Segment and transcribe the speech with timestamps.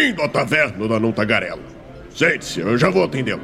[0.00, 1.60] Bem-vindo à taverna da Não Tagarela.
[2.08, 3.42] Sente-se, eu já vou atendê-lo.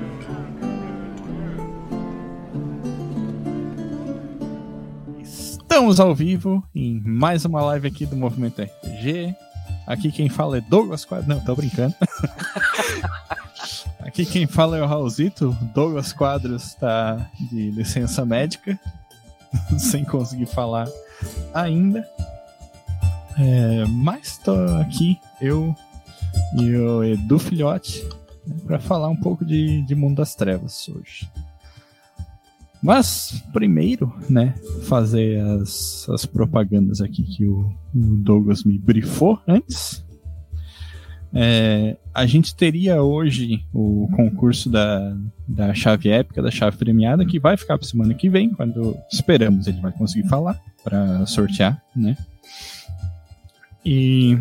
[5.20, 9.34] Estamos ao vivo em mais uma live aqui do Movimento RPG.
[9.86, 11.28] Aqui quem fala é Douglas Quadros.
[11.28, 11.94] Não, tô brincando.
[14.00, 15.54] aqui quem fala é o Raulzito.
[15.74, 17.18] Douglas Quadros tá
[17.50, 18.80] de licença médica,
[19.76, 20.88] sem conseguir falar
[21.52, 22.08] ainda.
[23.38, 25.76] É, mas tô aqui, eu
[26.56, 28.02] e o Edu Filhote,
[28.46, 31.28] né, para falar um pouco de, de Mundo das Trevas hoje.
[32.82, 40.04] Mas, primeiro, né, fazer as, as propagandas aqui que o, o Douglas me brifou antes.
[41.34, 45.16] É, a gente teria hoje o concurso da,
[45.46, 49.66] da chave épica, da chave premiada, que vai ficar para semana que vem, quando esperamos
[49.66, 52.16] ele vai conseguir falar para sortear, né?
[53.84, 54.38] E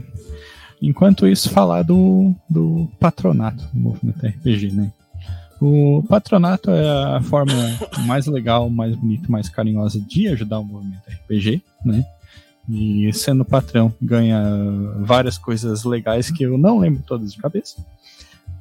[0.87, 4.91] enquanto isso, falar do, do patronato do movimento RPG, né?
[5.61, 7.53] O patronato é a forma
[8.05, 12.05] mais legal, mais bonita, mais carinhosa de ajudar o movimento RPG, né?
[12.69, 14.41] E sendo patrão, ganha
[14.99, 17.83] várias coisas legais que eu não lembro todas de cabeça,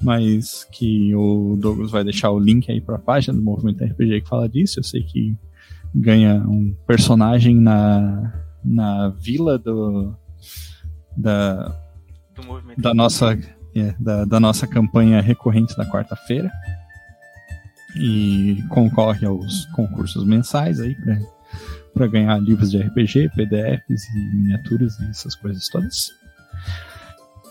[0.03, 4.21] mas que o Douglas vai deixar o link aí para a página do movimento RPG
[4.21, 4.79] que fala disso.
[4.79, 5.37] Eu sei que
[5.95, 10.15] ganha um personagem na, na vila do,
[11.17, 11.75] da,
[12.79, 13.39] da nossa
[13.77, 16.51] é, da, da, nossa campanha recorrente da quarta-feira
[17.97, 20.97] e concorre aos concursos mensais aí
[21.93, 26.11] para ganhar livros de RPG, PDFs e miniaturas e essas coisas todas.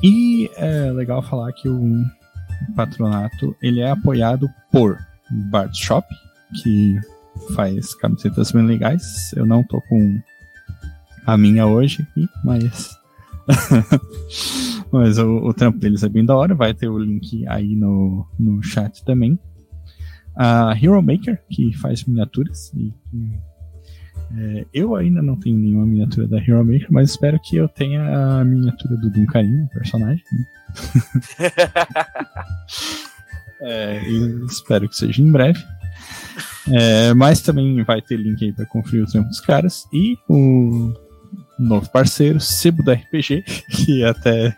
[0.02, 2.04] E é legal falar que o
[2.76, 4.98] patronato ele é apoiado por
[5.50, 6.06] Bart Shop,
[6.62, 7.00] que
[7.56, 9.32] faz camisetas bem legais.
[9.34, 10.22] Eu não tô com
[11.26, 12.06] a minha hoje,
[12.44, 12.98] mas
[14.94, 18.28] Mas o, o, trampo deles é bem da hora, vai ter o link aí no,
[18.38, 19.40] no chat também.
[20.36, 22.72] A Hero Maker, que faz miniaturas.
[22.76, 22.94] E,
[24.38, 28.04] é, eu ainda não tenho nenhuma miniatura da Hero Maker, mas espero que eu tenha
[28.04, 30.24] a miniatura do Duncarinho, personagem.
[30.32, 30.46] Né?
[33.62, 34.08] é,
[34.46, 35.60] espero que seja em breve.
[36.72, 39.88] É, mas também vai ter link aí para conferir o trampo dos caras.
[39.92, 40.94] E o
[41.58, 44.56] novo parceiro, Sebo da RPG, que até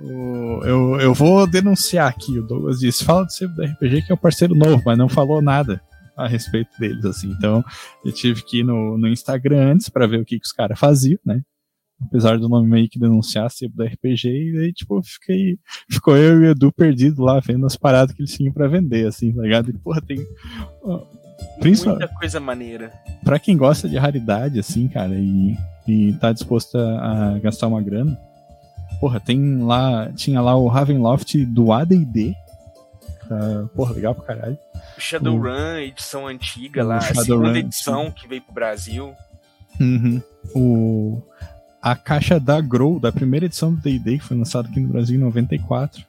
[0.00, 4.12] o, eu, eu vou denunciar aqui, o Douglas disse, fala do Sebo da RPG que
[4.12, 5.80] é um parceiro novo, mas não falou nada
[6.16, 7.64] a respeito deles, assim, então
[8.04, 10.78] eu tive que ir no, no Instagram antes para ver o que, que os caras
[10.78, 11.42] faziam, né,
[12.00, 15.58] apesar do nome meio que denunciar Sebo da RPG, e aí, tipo, fiquei,
[15.90, 19.06] ficou eu e o Edu perdido lá, vendo as paradas que eles tinham para vender,
[19.06, 20.18] assim, tá ligado, e porra, tem...
[21.90, 22.92] Muita coisa maneira.
[23.24, 27.82] Pra quem gosta de raridade, assim, cara, e e tá disposto a, a gastar uma
[27.82, 28.18] grana,
[29.00, 32.34] porra, tem lá, tinha lá o Ravenloft do AD&D,
[33.28, 34.58] tá, porra, legal pra caralho.
[34.96, 38.12] O Shadowrun, edição antiga lá, a segunda edição sim.
[38.12, 39.14] que veio pro Brasil.
[39.78, 40.22] Uhum.
[40.54, 41.22] O,
[41.82, 45.16] a caixa da Grow, da primeira edição do D&D, que foi lançada aqui no Brasil
[45.16, 46.04] em 94.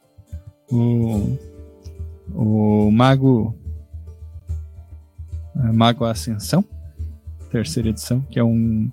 [0.69, 1.37] O,
[2.33, 3.57] o Mago...
[5.73, 6.65] Mago Ascensão,
[7.55, 8.91] terceira edição, que é um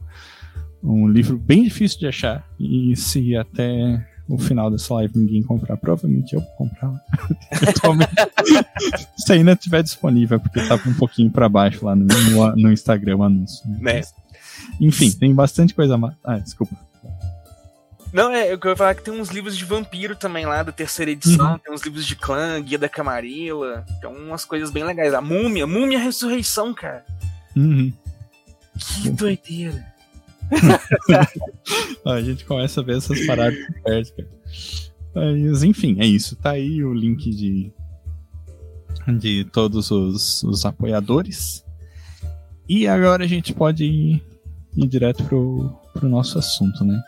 [0.82, 2.44] um livro bem difícil de achar.
[2.58, 6.92] E se até o final dessa live ninguém comprar, provavelmente eu vou comprar.
[9.16, 13.18] se ainda estiver disponível, porque estava um pouquinho para baixo lá no, no, no, Instagram
[13.18, 13.62] o anúncio.
[13.68, 14.00] Né?
[14.00, 14.02] É.
[14.80, 15.98] Enfim, tem bastante coisa.
[16.24, 16.74] Ah, desculpa.
[18.12, 21.10] Não, é, eu ia falar que tem uns livros de vampiro também lá, da terceira
[21.10, 21.58] edição, uhum.
[21.58, 25.14] tem uns livros de clã, Guia da Camarilla, tem umas coisas bem legais.
[25.14, 27.04] A Múmia, Múmia Ressurreição, cara.
[27.56, 27.90] Uhum.
[28.78, 29.92] Que doideira.
[32.04, 34.28] a gente começa a ver essas paradas perto, cara.
[35.14, 36.36] Mas, enfim, é isso.
[36.36, 37.72] Tá aí o link de,
[39.18, 41.64] de todos os, os apoiadores.
[42.68, 44.22] E agora a gente pode ir,
[44.76, 47.00] ir direto pro, pro nosso assunto, né?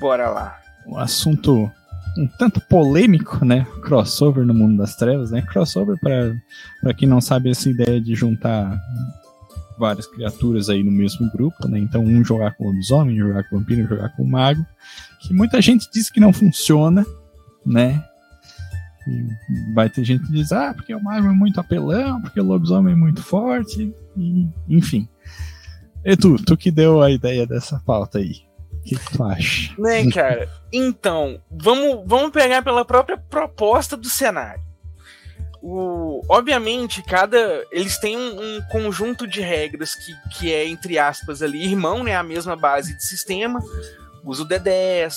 [0.00, 0.60] Bora lá.
[0.86, 1.70] O assunto
[2.16, 3.66] um tanto polêmico, né?
[3.82, 5.42] Crossover no mundo das trevas, né?
[5.42, 8.78] Crossover, para quem não sabe, essa ideia de juntar
[9.82, 11.76] várias criaturas aí no mesmo grupo, né?
[11.80, 14.64] Então, um jogar com lobisomem, jogar com vampiro, jogar com mago,
[15.20, 17.04] que muita gente diz que não funciona,
[17.66, 18.00] né?
[19.08, 22.44] E vai ter gente que diz, ah, porque o mago é muito apelão, porque o
[22.44, 25.08] lobisomem é muito forte, e, enfim.
[26.04, 28.34] E tu, tu que deu a ideia dessa pauta aí.
[28.72, 29.74] O que, que tu acha?
[29.80, 30.48] Né, cara?
[30.72, 34.62] Então, vamos, vamos pegar pela própria proposta do cenário
[35.62, 37.64] o, obviamente, cada.
[37.70, 42.16] Eles têm um, um, conjunto de regras que, que é, entre aspas, ali, irmão, né?
[42.16, 43.60] A mesma base de sistema.
[44.24, 45.14] Usa o D10,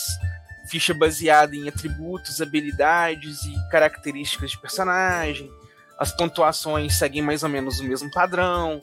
[0.69, 5.51] ficha baseada em atributos, habilidades e características de personagem.
[5.97, 8.81] As pontuações seguem mais ou menos o mesmo padrão.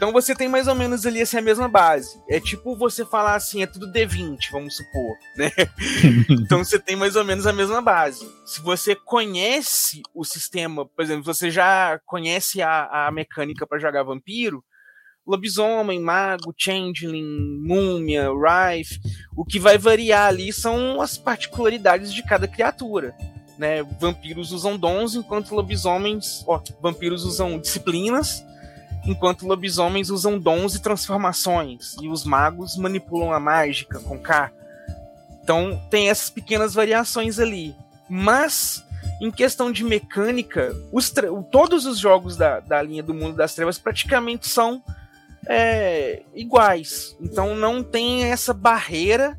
[0.00, 2.18] Então você tem mais ou menos ali assim, a mesma base.
[2.26, 5.50] É tipo você falar assim, é tudo D20, vamos supor, né?
[6.40, 8.26] então você tem mais ou menos a mesma base.
[8.46, 14.02] Se você conhece o sistema, por exemplo, você já conhece a, a mecânica para jogar
[14.02, 14.64] vampiro,
[15.26, 18.98] lobisomem, mago, changeling, múmia, rife,
[19.36, 23.14] o que vai variar ali são as particularidades de cada criatura.
[23.58, 23.82] Né?
[24.00, 28.42] Vampiros usam dons, enquanto lobisomens, ó, vampiros usam disciplinas,
[29.04, 34.50] enquanto lobisomens usam dons e transformações, e os magos manipulam a mágica com K.
[35.42, 37.74] Então tem essas pequenas variações ali.
[38.08, 38.84] Mas,
[39.20, 41.12] em questão de mecânica, os
[41.50, 44.82] todos os jogos da, da linha do Mundo das Trevas praticamente são
[45.46, 47.16] é, iguais.
[47.20, 49.38] Então não tem essa barreira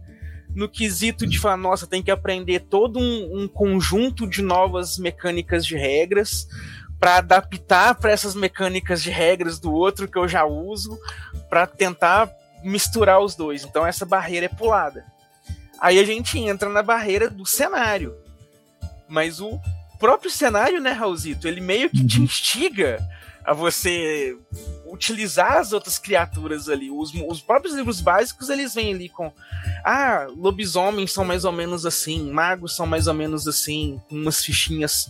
[0.55, 5.65] no quesito de falar, nossa, tem que aprender todo um, um conjunto de novas mecânicas
[5.65, 6.47] de regras
[7.01, 11.00] para adaptar para essas mecânicas de regras do outro que eu já uso,
[11.50, 12.30] para tentar
[12.63, 13.63] misturar os dois.
[13.63, 15.03] Então essa barreira é pulada.
[15.80, 18.15] Aí a gente entra na barreira do cenário.
[19.09, 19.59] Mas o
[20.00, 22.25] próprio cenário, né, Raulzito, ele meio que te uhum.
[22.25, 23.03] instiga
[23.44, 24.38] a você
[24.86, 26.92] utilizar as outras criaturas ali.
[26.92, 29.33] Os, os próprios livros básicos, eles vêm ali com
[29.83, 35.09] ah, lobisomens são mais ou menos assim, magos são mais ou menos assim, umas fichinhas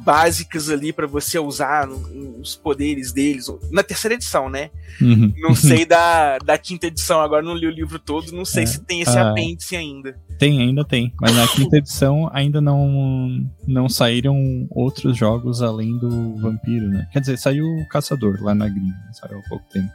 [0.00, 3.46] básicas ali para você usar os poderes deles.
[3.70, 4.70] Na terceira edição, né?
[5.00, 5.32] Uhum.
[5.38, 8.66] Não sei da, da quinta edição, agora não li o livro todo, não sei é,
[8.66, 10.18] se tem esse ah, apêndice ainda.
[10.38, 11.12] Tem, ainda tem.
[11.20, 17.08] Mas na quinta edição ainda não, não saíram outros jogos além do Vampiro, né?
[17.12, 19.90] Quer dizer, saiu o Caçador lá na gringa, saiu há pouco tempo.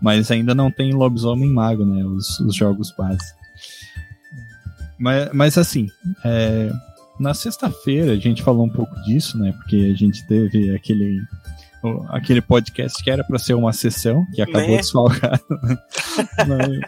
[0.00, 2.04] Mas ainda não tem Lobisomem Mago, né?
[2.04, 3.38] Os, os jogos básicos.
[4.98, 5.88] Mas, mas assim,
[6.24, 6.70] é,
[7.18, 9.52] na sexta-feira a gente falou um pouco disso, né?
[9.52, 11.20] Porque a gente teve aquele
[12.08, 14.76] aquele podcast que era para ser uma sessão que acabou né?
[14.78, 15.44] desfalcado.
[15.62, 15.78] Né?
[16.48, 16.80] mas,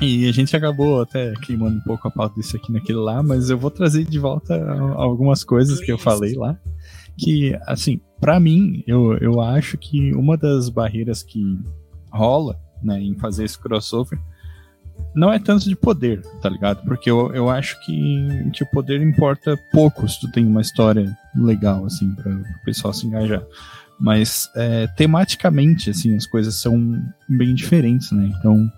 [0.00, 3.48] e a gente acabou até queimando um pouco a pauta disso aqui naquele lá, mas
[3.48, 4.54] eu vou trazer de volta
[4.96, 6.58] algumas coisas que eu falei lá.
[7.16, 11.40] Que, assim, para mim, eu, eu acho que uma das barreiras que
[12.12, 14.18] rola né, em fazer esse crossover
[15.14, 16.82] não é tanto de poder, tá ligado?
[16.84, 21.16] Porque eu, eu acho que, que o poder importa pouco se tu tem uma história
[21.36, 23.42] legal, assim, para o pessoal se engajar.
[23.98, 28.32] Mas é, tematicamente, assim, as coisas são bem diferentes, né?
[28.38, 28.72] Então.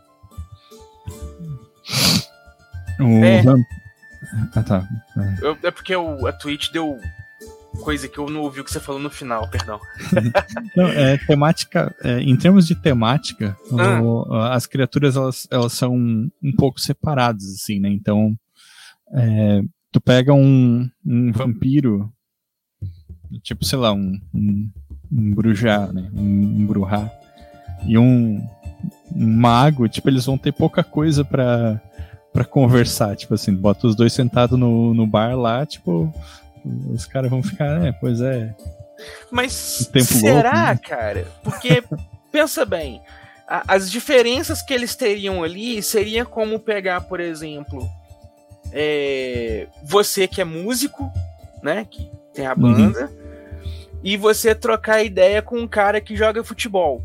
[3.01, 3.43] O é.
[4.55, 4.89] Ah, tá.
[5.63, 6.99] É, é porque o, a Twitch deu
[7.77, 9.81] coisa que eu não ouvi o que você falou no final, perdão.
[10.77, 14.03] não, é temática, é, em termos de temática, ah.
[14.03, 17.89] o, as criaturas elas, elas são um pouco separadas, assim, né?
[17.91, 18.37] Então,
[19.13, 19.63] é,
[19.93, 22.13] tu pega um, um vampiro,
[23.43, 24.71] tipo, sei lá, um, um,
[25.13, 26.11] um brujá, né?
[26.15, 27.11] Um, um brujá,
[27.87, 28.47] e um,
[29.15, 31.81] um mago, tipo, eles vão ter pouca coisa para
[32.37, 36.13] para conversar, tipo assim, bota os dois sentados no, no bar lá, tipo,
[36.91, 37.93] os caras vão ficar, né?
[38.01, 38.55] Pois é.
[39.31, 40.81] Mas um será, louco, né?
[40.83, 41.27] cara?
[41.43, 41.83] Porque,
[42.33, 43.01] pensa bem,
[43.47, 47.89] a, as diferenças que eles teriam ali seria como pegar, por exemplo,
[48.73, 51.11] é, você que é músico,
[51.63, 51.87] né?
[51.89, 52.57] Que tem a uhum.
[52.57, 54.01] banda, uhum.
[54.03, 57.03] e você trocar ideia com um cara que joga futebol.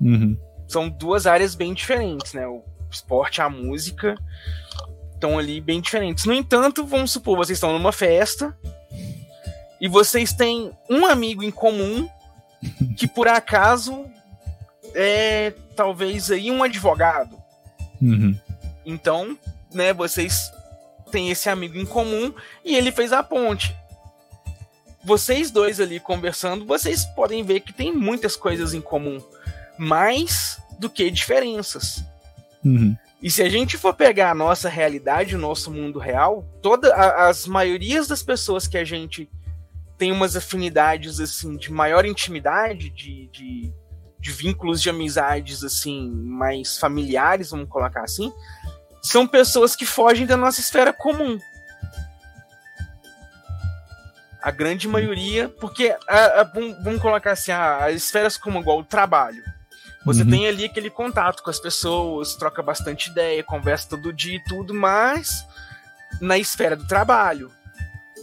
[0.00, 0.36] Uhum.
[0.66, 2.46] São duas áreas bem diferentes, né?
[2.46, 4.16] O esporte, a música
[5.12, 6.24] estão ali bem diferentes.
[6.24, 8.56] No entanto, vamos supor, vocês estão numa festa
[9.84, 12.08] e vocês têm um amigo em comum
[12.96, 14.06] que por acaso
[14.94, 17.36] é talvez aí um advogado.
[18.00, 18.34] Uhum.
[18.86, 19.36] Então,
[19.74, 20.50] né, vocês
[21.12, 22.32] têm esse amigo em comum
[22.64, 23.76] e ele fez a ponte.
[25.04, 29.22] Vocês dois ali conversando, vocês podem ver que tem muitas coisas em comum,
[29.76, 32.02] mais do que diferenças.
[32.64, 32.96] Uhum.
[33.22, 37.46] E se a gente for pegar a nossa realidade, o nosso mundo real, todas as
[37.46, 39.28] maiorias das pessoas que a gente
[39.96, 43.72] tem umas afinidades assim de maior intimidade, de, de,
[44.18, 48.32] de, vínculos de amizades assim mais familiares, vamos colocar assim,
[49.02, 51.38] são pessoas que fogem da nossa esfera comum.
[54.42, 58.84] A grande maioria, porque a, a, vamos colocar assim, a, as esferas como igual o
[58.84, 59.42] trabalho.
[60.04, 60.30] Você uhum.
[60.30, 64.74] tem ali aquele contato com as pessoas, troca bastante ideia, conversa todo dia e tudo,
[64.74, 65.46] mas
[66.20, 67.50] na esfera do trabalho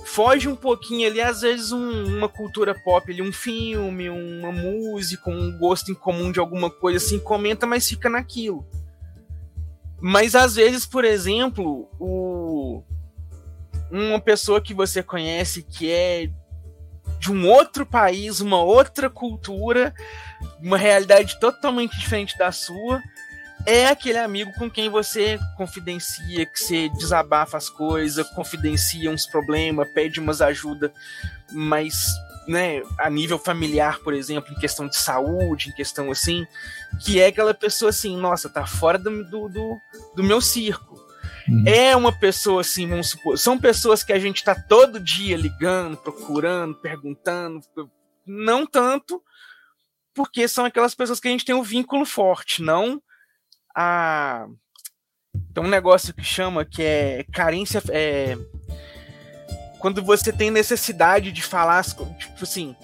[0.06, 5.30] foge um pouquinho ali, às vezes um, uma cultura pop ali, um filme, uma música,
[5.30, 8.66] um gosto em comum de alguma coisa assim, comenta, mas fica naquilo.
[10.00, 12.84] Mas às vezes, por exemplo, o
[13.92, 16.30] uma pessoa que você conhece que é
[17.20, 19.94] de um outro país, uma outra cultura,
[20.60, 23.02] uma realidade totalmente diferente da sua,
[23.66, 29.92] é aquele amigo com quem você confidencia, que você desabafa as coisas, confidencia uns problemas,
[29.94, 30.92] pede umas ajuda,
[31.52, 31.94] mas
[32.48, 36.46] né, a nível familiar, por exemplo, em questão de saúde, em questão assim,
[37.00, 39.78] que é aquela pessoa assim, nossa, tá fora do, do, do,
[40.16, 41.00] do meu circo.
[41.48, 41.64] Uhum.
[41.66, 45.98] É uma pessoa assim, vamos supor, são pessoas que a gente tá todo dia ligando,
[45.98, 47.62] procurando, perguntando,
[48.26, 49.22] não tanto,
[50.14, 53.02] porque são aquelas pessoas que a gente tem um vínculo forte, não
[53.76, 54.48] a
[55.54, 58.38] tem um negócio que chama que é carência é
[59.80, 62.76] quando você tem necessidade de falar tipo assim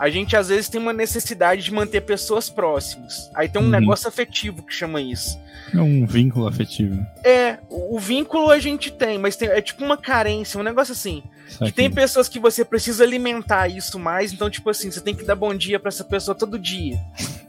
[0.00, 3.30] a gente às vezes tem uma necessidade de manter pessoas próximas.
[3.34, 3.70] Aí tem um uhum.
[3.70, 5.38] negócio afetivo que chama isso.
[5.74, 7.06] É um vínculo afetivo.
[7.22, 10.92] É, o, o vínculo a gente tem, mas tem, é tipo uma carência, um negócio
[10.92, 11.22] assim.
[11.58, 15.24] Que tem pessoas que você precisa alimentar isso mais, então, tipo assim, você tem que
[15.24, 16.98] dar bom dia para essa pessoa todo dia.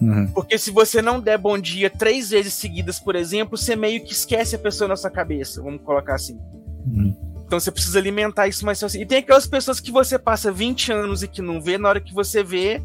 [0.02, 0.28] Uhum.
[0.34, 4.12] Porque se você não der bom dia três vezes seguidas, por exemplo, você meio que
[4.12, 6.38] esquece a pessoa na sua cabeça, vamos colocar assim.
[6.86, 7.31] Uhum.
[7.52, 9.02] Então você precisa alimentar isso mais fácil.
[9.02, 12.00] E tem aquelas pessoas que você passa 20 anos e que não vê, na hora
[12.00, 12.82] que você vê.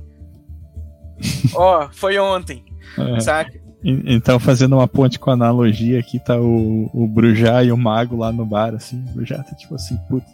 [1.55, 2.65] ó, foi ontem.
[2.99, 3.21] É.
[3.21, 3.61] Saca?
[3.85, 8.17] Então, fazendo uma ponte com a analogia, aqui tá o, o Brujá e o Mago
[8.17, 9.05] lá no bar, assim.
[9.11, 10.27] O Brujá tá tipo assim, puta.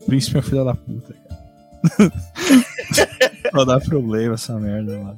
[0.00, 2.12] O príncipe é filho da puta, cara.
[3.54, 5.16] Só dá problema essa merda lá.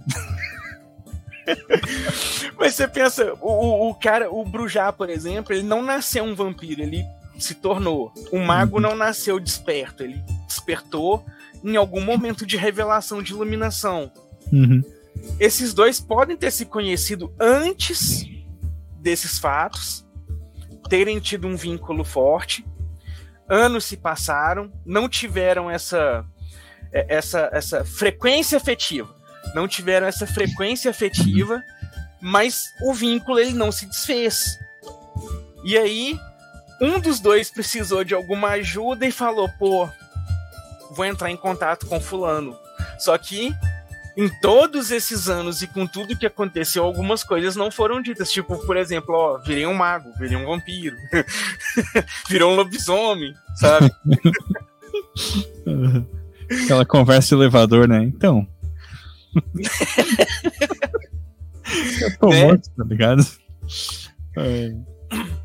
[2.58, 6.82] Mas você pensa, o, o cara, o Brujá, por exemplo, ele não nasceu um vampiro,
[6.82, 7.02] ele
[7.38, 8.12] se tornou.
[8.32, 8.82] O mago uhum.
[8.82, 11.24] não nasceu desperto, ele despertou
[11.62, 14.10] em algum momento de revelação de iluminação.
[14.52, 14.82] Uhum.
[15.40, 18.24] Esses dois podem ter se conhecido antes
[19.00, 20.06] desses fatos,
[20.88, 22.64] terem tido um vínculo forte.
[23.48, 26.24] Anos se passaram, não tiveram essa
[26.92, 29.14] é, essa essa frequência afetiva,
[29.54, 31.62] não tiveram essa frequência afetiva,
[32.20, 34.58] mas o vínculo ele não se desfez.
[35.64, 36.18] E aí
[36.80, 39.88] um dos dois precisou de alguma ajuda e falou: pô,
[40.90, 42.56] vou entrar em contato com Fulano.
[42.98, 43.54] Só que
[44.16, 48.30] em todos esses anos e com tudo que aconteceu, algumas coisas não foram ditas.
[48.30, 50.96] Tipo, por exemplo, ó, virei um mago, virei um vampiro,
[52.28, 53.90] virou um lobisomem, sabe?
[56.64, 58.02] Aquela conversa elevador, né?
[58.02, 58.46] Então.
[62.00, 62.44] Eu tô né?
[62.44, 63.26] morto, tá ligado?
[64.36, 64.72] É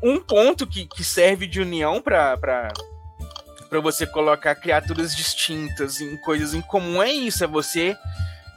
[0.02, 6.52] um ponto que, que serve de união para para você colocar criaturas distintas em coisas
[6.52, 7.96] em comum é isso, é você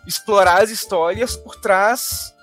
[0.05, 2.33] explorar as histórias por trás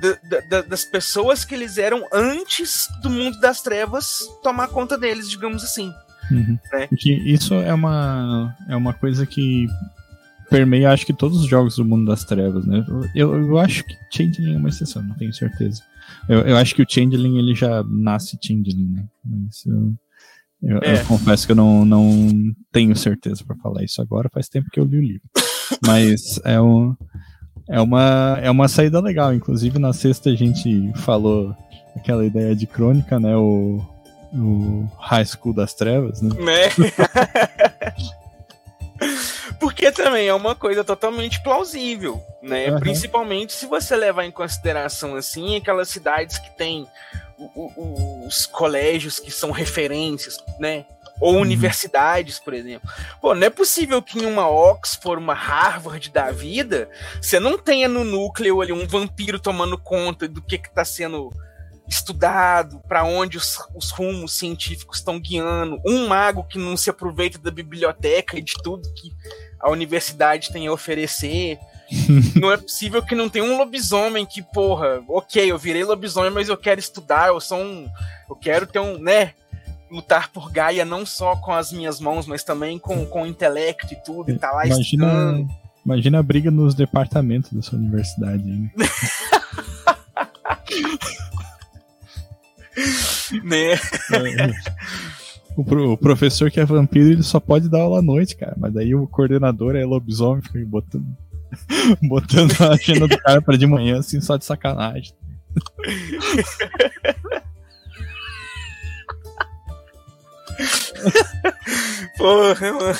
[0.00, 5.28] da, da, das pessoas que eles eram antes do mundo das trevas tomar conta deles,
[5.28, 5.92] digamos assim.
[6.30, 6.58] Uhum.
[6.72, 6.88] Né?
[7.24, 9.66] Isso é uma, é uma coisa que
[10.48, 12.84] permeia, acho que todos os jogos do mundo das trevas, né?
[13.14, 15.82] Eu, eu acho que Changeling é uma exceção, não tenho certeza.
[16.28, 19.04] Eu, eu acho que o Changeling ele já nasce Changeling, né?
[19.24, 19.94] Mas eu,
[20.62, 21.00] eu, é.
[21.00, 22.28] eu confesso que eu não, não
[22.72, 25.28] tenho certeza para falar isso agora, faz tempo que eu li o livro.
[25.86, 26.94] Mas é, um,
[27.68, 29.32] é, uma, é uma saída legal.
[29.34, 31.54] Inclusive, na sexta a gente falou
[31.96, 33.36] aquela ideia de crônica, né?
[33.36, 33.80] O,
[34.32, 36.30] o High School das Trevas, né?
[36.34, 36.68] né?
[39.80, 42.70] Porque também é uma coisa totalmente plausível, né?
[42.70, 42.80] Uhum.
[42.80, 46.86] Principalmente se você levar em consideração assim aquelas cidades que têm
[48.28, 50.84] os colégios que são referências, né?
[51.18, 51.40] Ou uhum.
[51.40, 52.90] universidades, por exemplo.
[53.22, 57.88] Pô, não é possível que em uma Oxford, uma Harvard da vida, você não tenha
[57.88, 61.32] no núcleo ali um vampiro tomando conta do que está sendo
[61.90, 67.36] estudado, para onde os, os, rumos científicos estão guiando, um mago que não se aproveita
[67.38, 69.12] da biblioteca e de tudo que
[69.58, 71.58] a universidade tem a oferecer.
[72.40, 76.48] não é possível que não tenha um lobisomem que, porra, ok, eu virei lobisomem, mas
[76.48, 77.88] eu quero estudar, eu sou um.
[78.28, 79.34] Eu quero ter um, né?
[79.90, 83.92] Lutar por Gaia não só com as minhas mãos, mas também com, com o intelecto
[83.92, 85.48] e tudo, e tá lá imagina, estudando.
[85.84, 88.70] Imagina a briga nos departamentos da sua universidade, hein?
[93.44, 93.78] né?
[95.56, 98.54] O, pro, o, professor que é vampiro, ele só pode dar aula à noite, cara.
[98.56, 101.06] Mas daí o coordenador é lobisomem, fica botando,
[102.02, 105.14] botando a agenda do cara pra de manhã, assim, só de sacanagem.
[112.16, 112.94] Porra, mano.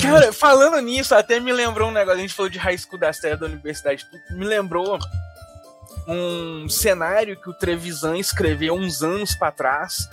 [0.00, 2.18] Cara, falando nisso, até me lembrou um negócio.
[2.18, 4.06] A gente falou de High School da Terra da Universidade.
[4.30, 4.98] Me lembrou
[6.10, 10.08] um cenário que o Trevisan escreveu uns anos para trás,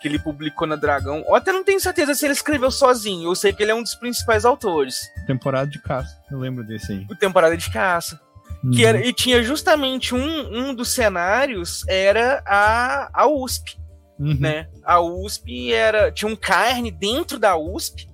[0.00, 1.24] que ele publicou na Dragão.
[1.26, 3.28] Eu até não tenho certeza se ele escreveu sozinho.
[3.30, 5.00] Eu sei que ele é um dos principais autores.
[5.26, 7.06] Temporada de caça, eu lembro desse aí.
[7.10, 8.18] O Temporada de Caça.
[8.64, 8.72] Uhum.
[8.72, 13.78] Que era, e tinha justamente um, um dos cenários era a, a USP,
[14.18, 14.36] Uhum.
[14.38, 14.68] né?
[14.84, 18.06] A USP era tinha um carne dentro da USP.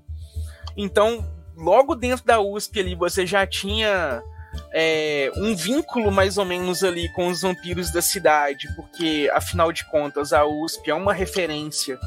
[0.76, 4.22] Então, logo dentro da USP ali você já tinha
[4.72, 9.84] é, um vínculo mais ou menos ali com os vampiros da cidade, porque afinal de
[9.84, 11.98] contas a USP é uma referência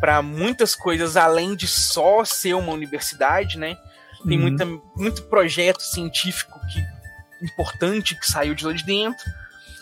[0.00, 3.76] para muitas coisas além de só ser uma universidade, né?
[4.26, 4.42] Tem Uhum.
[4.42, 6.84] muita, muito projeto científico que,
[7.44, 9.24] importante que saiu de lá de dentro.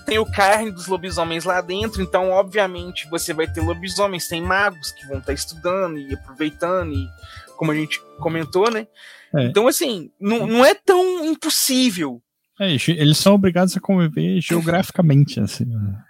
[0.04, 4.90] Tem o carne dos lobisomens lá dentro, então, obviamente, você vai ter lobisomens, tem magos
[4.90, 7.08] que vão estar estudando e aproveitando, e
[7.56, 8.86] como a gente comentou, né?
[9.35, 9.44] É.
[9.44, 12.23] Então, assim, não, não é tão impossível.
[12.61, 15.64] É, eles são obrigados a conviver geograficamente, assim.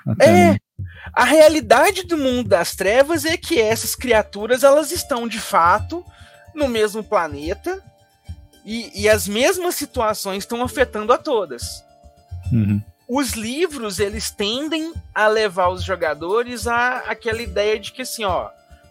[0.07, 0.57] Até, É, né?
[1.13, 6.03] a realidade do mundo das trevas é que essas criaturas elas estão de fato
[6.55, 7.83] no mesmo planeta
[8.65, 11.85] e, e as mesmas situações estão afetando a todas.
[12.51, 12.81] Uhum.
[13.07, 18.49] Os livros eles tendem a levar os jogadores a aquela ideia de que assim, ó,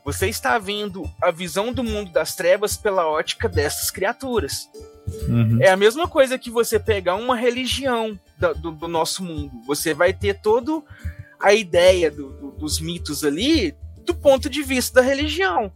[0.07, 4.69] você está vendo a visão do mundo das trevas pela ótica dessas criaturas.
[5.27, 5.57] Uhum.
[5.61, 9.51] É a mesma coisa que você pegar uma religião da- do, do nosso mundo.
[9.65, 10.81] Você vai ter todo
[11.41, 15.69] a ideia do- do- dos mitos ali do ponto de vista da religião.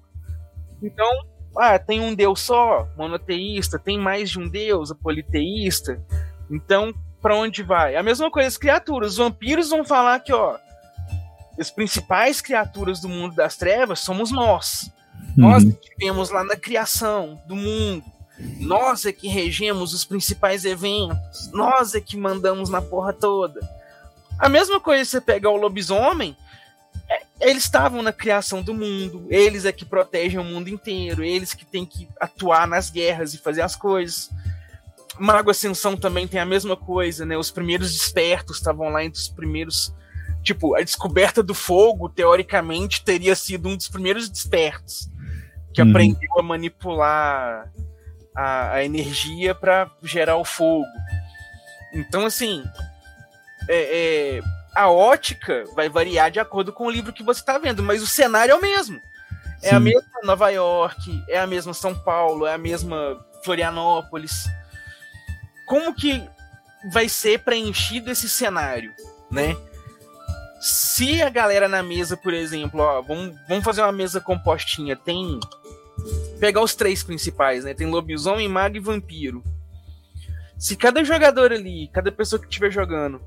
[0.82, 1.10] Então,
[1.58, 6.02] ah, tem um deus só, monoteísta, tem mais de um deus, politeísta.
[6.50, 7.98] Então, para onde vai?
[7.98, 9.12] A mesma coisa as criaturas.
[9.12, 10.58] Os vampiros vão falar que, ó,
[11.60, 14.90] as principais criaturas do mundo das trevas somos nós.
[15.38, 15.72] Nós Uhum.
[15.72, 18.04] que tivemos lá na criação do mundo.
[18.60, 21.50] Nós é que regemos os principais eventos.
[21.52, 23.60] Nós é que mandamos na porra toda.
[24.40, 26.36] A mesma coisa você pegar o lobisomem.
[27.10, 29.26] é- eles estavam na criação do mundo.
[29.30, 31.24] Eles é que protegem o mundo inteiro.
[31.24, 34.30] Eles que têm que atuar nas guerras e fazer as coisas.
[35.20, 37.38] Mago Ascensão também tem a mesma coisa, né?
[37.38, 39.94] Os primeiros despertos estavam lá entre os primeiros.
[40.44, 45.10] Tipo, a descoberta do fogo, teoricamente, teria sido um dos primeiros despertos.
[45.74, 45.90] Que Uhum.
[45.90, 47.72] aprendeu a manipular
[48.36, 50.86] a, a energia para gerar o fogo.
[51.94, 52.64] Então, assim,
[53.70, 54.42] é- é,
[54.74, 58.08] a ótica vai variar de acordo com o livro que você está vendo, mas o
[58.08, 59.00] cenário é o mesmo.
[59.62, 59.84] É a Sim.
[59.86, 64.46] mesma Nova York, é a mesma São Paulo, é a mesma Florianópolis.
[65.68, 66.28] Como que
[66.92, 68.92] vai ser preenchido esse cenário,
[69.30, 69.56] né?
[70.62, 75.40] Se a galera na mesa, por exemplo, ó, vamos, vamos fazer uma mesa compostinha, tem
[76.40, 77.74] pegar os três principais, né?
[77.74, 79.44] Tem lobisomem, mago e vampiro.
[80.60, 83.20] Se cada jogador ali, cada pessoa que estiver jogando,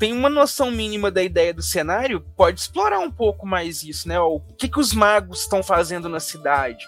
[0.00, 4.18] tem uma noção mínima da ideia do cenário, pode explorar um pouco mais isso, né?
[4.18, 6.84] O que, que os magos estão fazendo na cidade?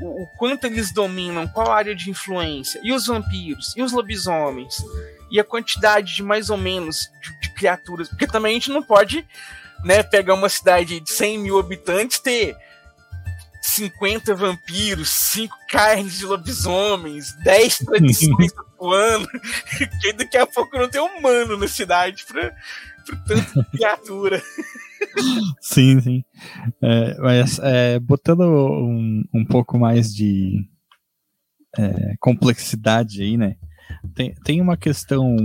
[0.00, 2.80] O, o quanto eles dominam, qual área de influência?
[2.84, 3.74] E os vampiros?
[3.76, 4.76] E os lobisomens?
[5.30, 8.08] E a quantidade de mais ou menos de criaturas?
[8.08, 9.24] Porque também a gente não pode
[9.84, 12.56] né, pegar uma cidade de 100 mil habitantes ter
[13.62, 19.28] 50 vampiros, 5 carnes de lobisomens, 10 tradições do ano,
[20.02, 22.52] que daqui a pouco não tem humano na cidade pra
[23.26, 24.42] tanta criatura.
[25.60, 26.24] Sim, sim.
[26.80, 30.66] É, mas é, botando um, um pouco mais de
[31.78, 33.56] é, complexidade aí, né?
[34.14, 35.36] Tem, tem uma questão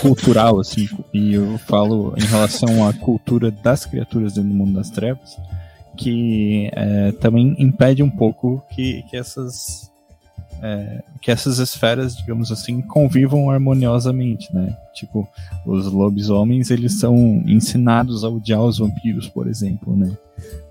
[0.00, 4.90] cultural, assim, e eu falo em relação à cultura das criaturas dentro do mundo das
[4.90, 5.36] trevas,
[5.96, 9.90] que é, também impede um pouco que, que essas
[10.62, 14.76] é, que essas esferas, digamos assim, convivam harmoniosamente, né?
[14.94, 15.26] Tipo,
[15.64, 20.16] os lobisomens, eles são ensinados a odiar os vampiros, por exemplo, né?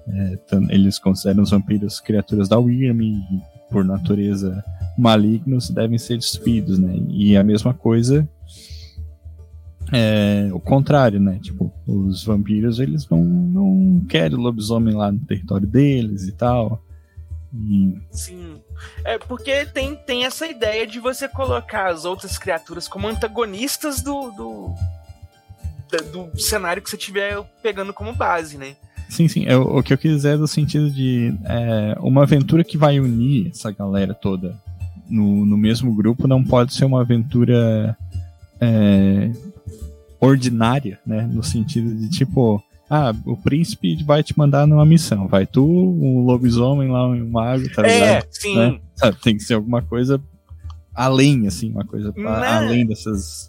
[0.08, 0.38] É,
[0.69, 3.01] eles consideram os vampiros criaturas da Wyrm
[3.69, 4.63] por natureza,
[4.97, 6.95] malignos, devem ser destruídos, né?
[7.10, 8.27] E a mesma coisa
[9.91, 11.39] é o contrário, né?
[11.41, 16.84] Tipo, os vampiros, eles não, não querem lobisomem lá no território deles e tal.
[17.53, 18.62] E, Sim.
[19.03, 24.32] É porque tem, tem essa ideia de você colocar as outras criaturas como antagonistas do,
[24.32, 24.75] do,
[26.12, 28.75] do cenário que você estiver pegando como base, né?
[29.09, 29.45] Sim, sim.
[29.45, 32.99] É, o que eu quis dizer é no sentido de é, uma aventura que vai
[32.99, 34.55] unir essa galera toda
[35.09, 37.97] no, no mesmo grupo não pode ser uma aventura
[38.61, 39.31] é,
[40.19, 41.27] ordinária, né?
[41.31, 45.27] No sentido de tipo, ah, o príncipe vai te mandar numa missão.
[45.27, 48.27] Vai tu, um lobisomem lá, um mago, tá é, ligado?
[48.29, 48.55] sim.
[48.55, 48.79] Né?
[49.23, 50.21] Tem que ser alguma coisa
[50.93, 52.47] além, assim, uma coisa pra- Né?
[52.47, 53.48] além dessas.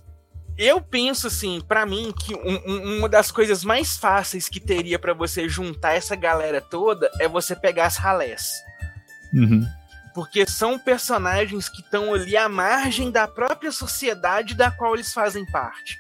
[0.61, 4.99] Eu penso assim, para mim, que um, um, uma das coisas mais fáceis que teria
[4.99, 8.63] para você juntar essa galera toda é você pegar as ralés.
[9.33, 9.67] Uhum.
[10.15, 15.47] Porque são personagens que estão ali à margem da própria sociedade da qual eles fazem
[15.47, 15.99] parte.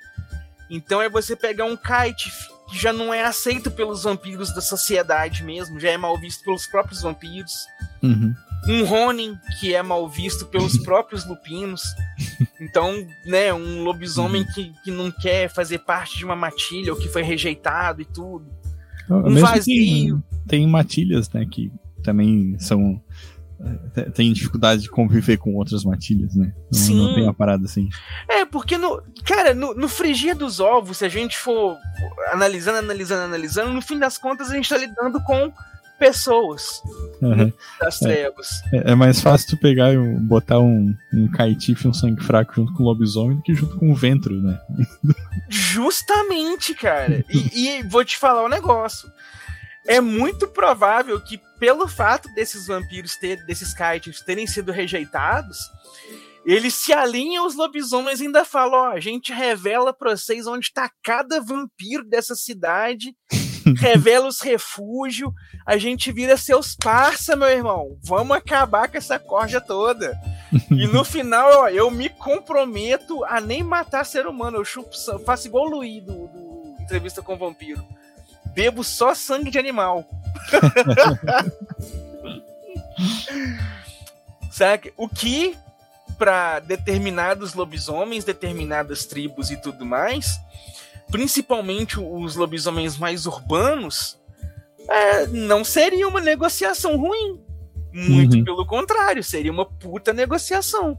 [0.68, 2.30] Então é você pegar um kite
[2.68, 6.66] que já não é aceito pelos vampiros da sociedade mesmo, já é mal visto pelos
[6.66, 7.66] próprios vampiros.
[8.02, 8.34] Uhum.
[8.68, 11.82] Um Ronin, que é mal visto pelos próprios lupinos.
[12.60, 17.08] Então, né, um lobisomem que, que não quer fazer parte de uma matilha ou que
[17.08, 18.46] foi rejeitado e tudo.
[19.08, 20.22] Um Mesmo vazio.
[20.46, 23.00] Tem, tem matilhas, né, que também são
[23.94, 26.52] eh, tem dificuldade de conviver com outras matilhas, né?
[26.72, 26.96] Não, Sim.
[26.96, 27.88] não tem uma parada assim.
[28.28, 29.02] É, porque no.
[29.24, 31.76] Cara, no, no frigir dos ovos, se a gente for
[32.32, 35.52] analisando, analisando, analisando, no fim das contas a gente tá lidando com
[36.00, 36.82] pessoas
[37.20, 37.52] Uhum.
[37.78, 38.48] das trevas.
[38.72, 41.28] É, é mais fácil tu pegar e botar um, um
[41.68, 44.58] e um sangue fraco junto com o lobisomem do que junto com o ventro, né?
[45.48, 47.22] Justamente, cara.
[47.28, 49.12] E, e vou te falar um negócio.
[49.86, 55.58] É muito provável que, pelo fato desses vampiros ter, desses kites terem sido rejeitados,
[56.46, 60.72] eles se alinham aos lobisomens e ainda falam: ó, a gente revela pra vocês onde
[60.72, 63.14] tá cada vampiro dessa cidade,
[63.78, 65.32] revela os refúgios,
[65.66, 67.96] a gente vira seus parça, meu irmão.
[68.02, 70.18] Vamos acabar com essa corja toda.
[70.70, 74.58] E no final, ó, eu me comprometo a nem matar ser humano.
[74.58, 74.90] Eu chupo,
[75.24, 77.84] faço igual o Luiz do, do Entrevista com o Vampiro.
[78.46, 80.04] Bebo só sangue de animal.
[84.50, 84.92] Sabe?
[84.96, 85.56] O que,
[86.18, 90.40] para determinados lobisomens, determinadas tribos e tudo mais,
[91.10, 94.18] principalmente os lobisomens mais urbanos,
[94.88, 97.38] é, não seria uma negociação ruim.
[97.92, 98.44] Muito Uhum.
[98.44, 100.96] pelo contrário, seria uma puta negociação.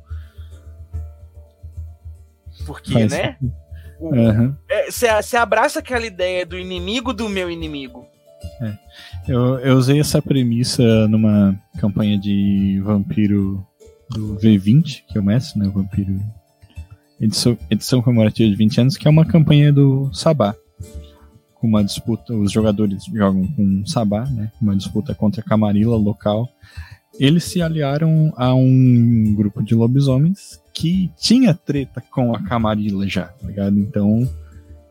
[2.66, 3.08] Porque, né?
[3.40, 3.54] sentido.
[4.00, 4.58] o- Aham.
[4.70, 8.06] é, Você abraça aquela ideia do inimigo do meu inimigo.
[9.28, 13.66] Eu, eu usei essa premissa numa campanha de vampiro
[14.10, 15.68] do V20, que é o mestre, né?
[15.68, 16.20] O vampiro.
[17.22, 20.56] Edição, edição comemorativa de 20 anos, que é uma campanha do Sabá.
[21.54, 24.52] Com uma disputa, os jogadores jogam com Sabá, né?
[24.60, 26.50] Uma disputa contra a Camarilla local.
[27.20, 33.26] Eles se aliaram a um grupo de lobisomens que tinha treta com a Camarilla já,
[33.26, 33.78] tá ligado?
[33.78, 34.28] Então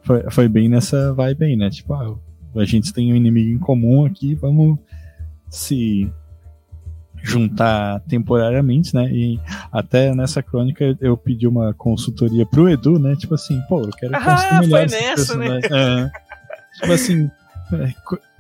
[0.05, 1.69] foi, foi bem nessa vibe aí, né?
[1.69, 2.17] Tipo, ah,
[2.55, 4.79] a gente tem um inimigo em comum aqui, vamos
[5.49, 6.09] se
[7.23, 9.11] juntar temporariamente, né?
[9.11, 9.39] E
[9.73, 13.15] até nessa crônica eu pedi uma consultoria pro Edu, né?
[13.17, 15.61] Tipo assim, pô, eu quero Ah, construir foi melhor esse nessa, né?
[15.71, 16.11] É.
[16.81, 17.31] tipo assim,
[17.73, 17.95] é,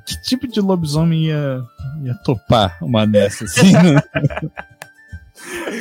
[0.06, 1.62] que tipo de lobisomem ia,
[2.04, 4.02] ia topar uma dessas, assim, né?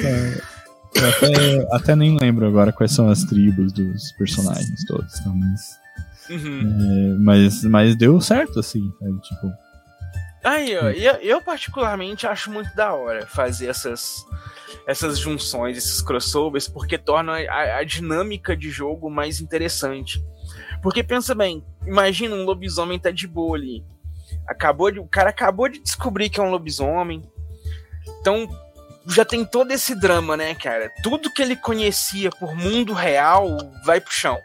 [0.05, 0.41] É,
[0.95, 5.77] eu até, até nem lembro agora quais são as tribos dos personagens todos, então, mas,
[6.29, 6.61] Uhum.
[6.61, 9.19] é, mas, mas deu certo, assim, sabe?
[9.21, 9.51] Tipo,
[10.43, 14.25] Aí, ó, eu, eu particularmente acho muito da hora fazer essas,
[14.87, 20.23] essas junções, esses crossovers, porque torna a, a dinâmica de jogo mais interessante.
[20.81, 23.83] Porque pensa bem, imagina um lobisomem tá de boa ali.
[24.47, 27.21] Acabou de, o cara acabou de descobrir que é um lobisomem.
[28.21, 28.47] Então
[29.07, 30.91] já tem todo esse drama, né, cara?
[31.03, 34.39] Tudo que ele conhecia por mundo real vai pro chão.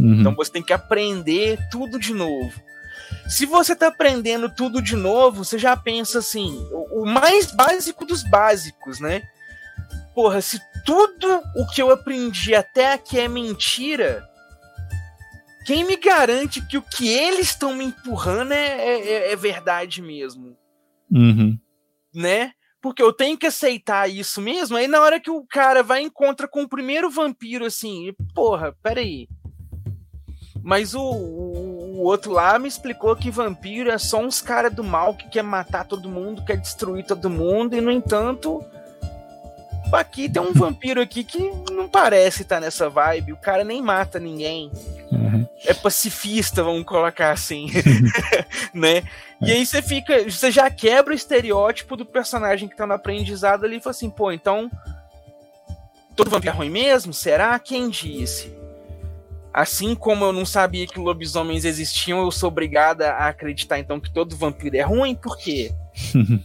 [0.00, 0.20] uhum.
[0.20, 2.65] Então você tem que aprender tudo de novo.
[3.28, 8.04] Se você tá aprendendo tudo de novo, você já pensa assim, o, o mais básico
[8.04, 9.22] dos básicos, né?
[10.14, 14.26] Porra, se tudo o que eu aprendi até aqui é mentira,
[15.66, 20.56] quem me garante que o que eles estão me empurrando é, é- é verdade mesmo,
[21.10, 21.58] Uhum.
[22.14, 22.52] né?
[22.80, 24.76] Porque eu tenho que aceitar isso mesmo.
[24.76, 28.72] Aí na hora que o cara vai e encontra com o primeiro vampiro, assim, porra,
[28.80, 29.28] peraí.
[30.62, 34.84] Mas o, o, o outro lá me explicou que vampiro é só uns caras do
[34.84, 38.62] mal que quer matar todo mundo, quer destruir todo mundo, e no entanto.
[39.90, 41.38] Aqui tem um vampiro aqui que
[41.70, 43.32] não parece estar nessa vibe.
[43.32, 44.70] O cara nem mata ninguém.
[45.12, 45.46] Uhum.
[45.64, 47.70] É pacifista, vamos colocar assim.
[48.74, 49.04] né?
[49.40, 50.28] E aí você fica.
[50.28, 54.10] Você já quebra o estereótipo do personagem que tá no aprendizado ali e fala assim,
[54.10, 54.70] pô, então.
[56.16, 57.14] Todo vampiro é ruim mesmo?
[57.14, 57.56] Será?
[57.58, 58.55] Quem disse?
[59.58, 64.12] Assim como eu não sabia que lobisomens existiam, eu sou obrigada a acreditar então que
[64.12, 65.72] todo vampiro é ruim, por quê?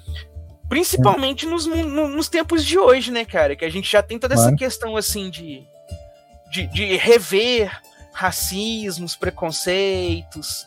[0.69, 3.53] Principalmente nos, no- nos tempos de hoje, né, cara?
[3.55, 4.57] Que a gente já tem toda essa Claro.
[4.57, 5.67] questão assim de,
[6.49, 7.69] de, de rever
[8.13, 10.65] racismos, preconceitos,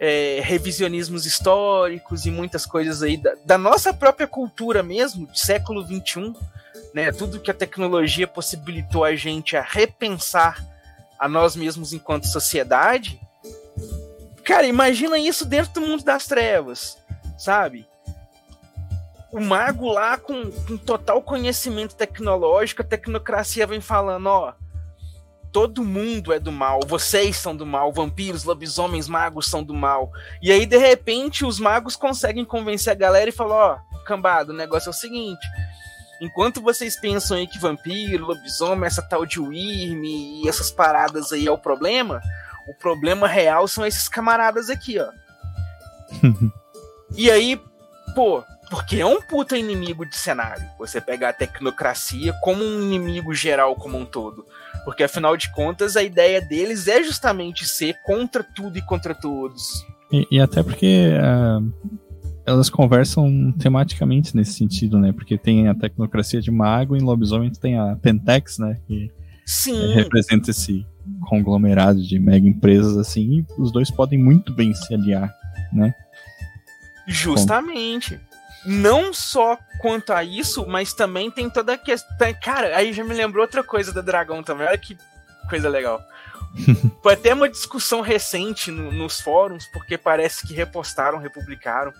[0.00, 5.86] é, revisionismos históricos e muitas coisas aí da, da nossa própria cultura mesmo, do século
[5.86, 6.32] XXI,
[6.92, 7.12] né?
[7.12, 10.60] Tudo que a tecnologia possibilitou a gente a repensar
[11.24, 13.18] a nós mesmos enquanto sociedade.
[14.44, 16.98] Cara, imagina isso dentro do mundo das trevas,
[17.38, 17.88] sabe?
[19.32, 24.52] O mago lá com, com total conhecimento tecnológico, a tecnocracia vem falando, ó,
[25.50, 30.12] todo mundo é do mal, vocês são do mal, vampiros, lobisomens, magos são do mal.
[30.42, 34.56] E aí, de repente, os magos conseguem convencer a galera e falar, ó, cambada, o
[34.56, 35.46] negócio é o seguinte,
[36.20, 41.46] Enquanto vocês pensam aí que vampiro, lobisomem, essa tal de Wyrm e essas paradas aí
[41.46, 42.20] é o problema,
[42.66, 45.10] o problema real são esses camaradas aqui, ó.
[47.16, 47.60] e aí,
[48.14, 50.64] pô, porque é um puta inimigo de cenário.
[50.78, 54.46] Você pegar a tecnocracia como um inimigo geral como um todo.
[54.84, 59.86] Porque afinal de contas, a ideia deles é justamente ser contra tudo e contra todos.
[60.12, 62.03] E, e até porque uh,
[62.46, 65.12] elas conversam tematicamente nesse sentido, né?
[65.12, 68.78] Porque tem a tecnocracia de mago e em lobisomem tem a Pentex, né?
[68.86, 69.10] Que
[69.46, 69.94] Sim.
[69.94, 70.86] representa esse
[71.28, 75.34] conglomerado de mega empresas assim, e os dois podem muito bem se aliar,
[75.72, 75.94] né?
[77.06, 78.16] Justamente.
[78.16, 78.34] Bom.
[78.66, 82.34] Não só quanto a isso, mas também tem toda a questão.
[82.42, 84.66] Cara, aí já me lembrou outra coisa da Dragão também.
[84.66, 84.96] Olha que
[85.50, 86.00] coisa legal.
[87.02, 91.92] Foi até uma discussão recente no, nos fóruns, porque parece que repostaram, republicaram.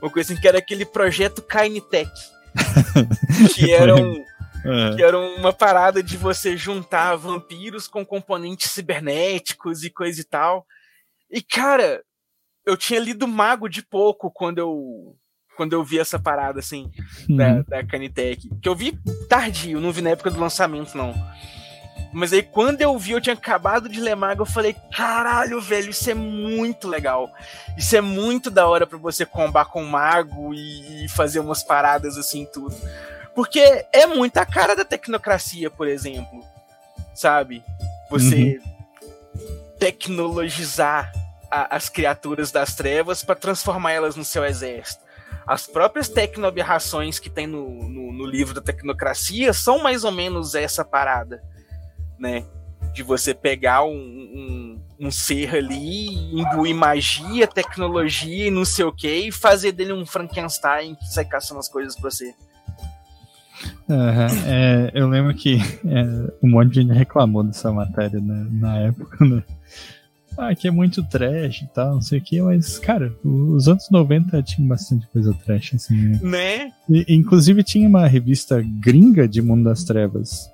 [0.00, 2.10] Uma coisa assim, que era aquele projeto Kainitech.
[3.54, 4.24] que era um,
[4.64, 4.96] é.
[4.96, 10.66] Que era uma parada de você juntar vampiros com componentes cibernéticos e coisa e tal.
[11.30, 12.02] E, cara,
[12.64, 15.16] eu tinha lido Mago de pouco quando eu
[15.56, 16.90] quando eu vi essa parada, assim,
[17.28, 17.36] uhum.
[17.36, 18.48] da, da Canitech.
[18.60, 21.14] Que eu vi tardio, não vi na época do lançamento, não.
[22.14, 25.90] Mas aí quando eu vi, eu tinha acabado de ler Mago, eu falei, caralho, velho,
[25.90, 27.28] isso é muito legal.
[27.76, 32.16] Isso é muito da hora para você combar com Mago e, e, fazer umas paradas
[32.16, 32.74] assim, tudo.
[33.34, 36.44] Porque é muito a cara da tecnocracia, por exemplo.
[37.12, 37.64] Sabe?
[38.08, 38.60] Você
[39.34, 39.74] uhum.
[39.78, 41.12] tecnologizar
[41.50, 45.02] a, as criaturas das trevas para transformá-las no seu exército.
[45.46, 50.54] As próprias tecnoaberrações que tem no, no, no, livro da tecnocracia são mais ou menos
[50.54, 51.42] essa parada,
[52.18, 52.44] né?
[52.92, 58.92] De você pegar um, um, um ser ali, imbuir magia, tecnologia e não sei o
[58.92, 62.34] que, e fazer dele um Frankenstein que sai caçando as coisas pra você.
[63.88, 64.46] Uhum.
[64.46, 66.04] É, eu lembro que é,
[66.42, 69.42] um monte de gente reclamou dessa matéria né, na época, né?
[70.36, 73.88] Ah, que é muito trash e tal, não sei o que, mas, cara, os anos
[73.88, 76.20] 90 tinha bastante coisa trash, assim, né?
[76.22, 76.72] né?
[76.88, 80.50] E, inclusive tinha uma revista gringa de Mundo das Trevas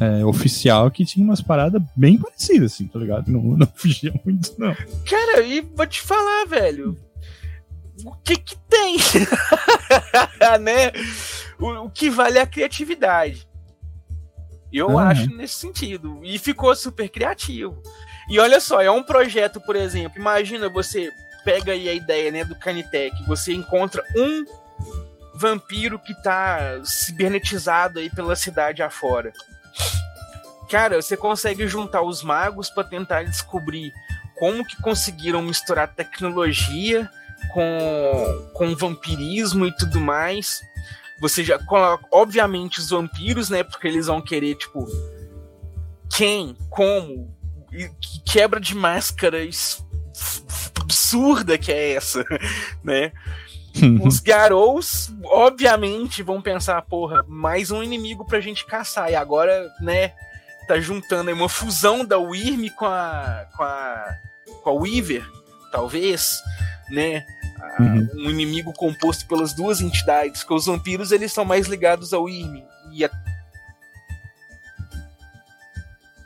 [0.00, 3.30] é, oficial que tinha umas paradas bem parecidas, assim, tá ligado?
[3.30, 4.74] Não, não fugia muito, não.
[5.08, 6.98] Cara, e vou te falar, velho.
[8.04, 8.96] O que que tem?
[10.60, 10.90] né?
[11.58, 13.46] o, o que vale é a criatividade.
[14.72, 14.98] Eu uhum.
[14.98, 16.20] acho nesse sentido.
[16.22, 17.80] E ficou super criativo.
[18.28, 21.10] E olha só, é um projeto, por exemplo, imagina você
[21.44, 24.44] pega aí a ideia né, do Canitec, você encontra um
[25.34, 29.32] vampiro que tá cibernetizado aí pela cidade afora.
[30.70, 33.92] Cara, você consegue juntar os magos para tentar descobrir
[34.38, 37.10] como que conseguiram misturar tecnologia
[37.52, 40.60] com, com vampirismo e tudo mais
[41.22, 43.62] você já coloca, obviamente, os vampiros, né?
[43.62, 44.84] Porque eles vão querer, tipo,
[46.10, 47.32] quem, como,
[47.70, 49.38] que quebra de máscara
[50.80, 52.24] absurda que é essa,
[52.82, 53.12] né?
[54.04, 59.10] Os Garous, obviamente, vão pensar, porra, mais um inimigo pra gente caçar.
[59.10, 60.12] E agora, né,
[60.68, 64.18] tá juntando aí uma fusão da Wyrm com a, com a,
[64.62, 65.24] com a Weaver,
[65.70, 66.38] talvez,
[66.90, 67.24] né?
[67.78, 68.08] uhum.
[68.26, 72.64] um inimigo composto pelas duas entidades, que os vampiros eles são mais ligados ao Irme
[72.92, 73.10] e a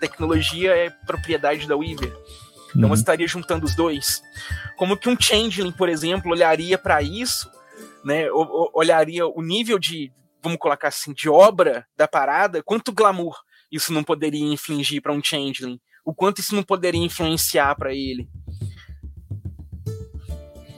[0.01, 2.13] tecnologia é propriedade da Weaver.
[2.77, 2.95] Então uhum.
[2.95, 4.23] você estaria juntando os dois.
[4.77, 7.51] Como que um Changeling, por exemplo, olharia para isso,
[8.05, 8.31] né?
[8.31, 10.13] olharia o nível de,
[10.43, 13.35] vamos colocar assim, de obra da parada, quanto glamour
[13.73, 18.29] isso não poderia infligir para um Changeling, o quanto isso não poderia influenciar para ele.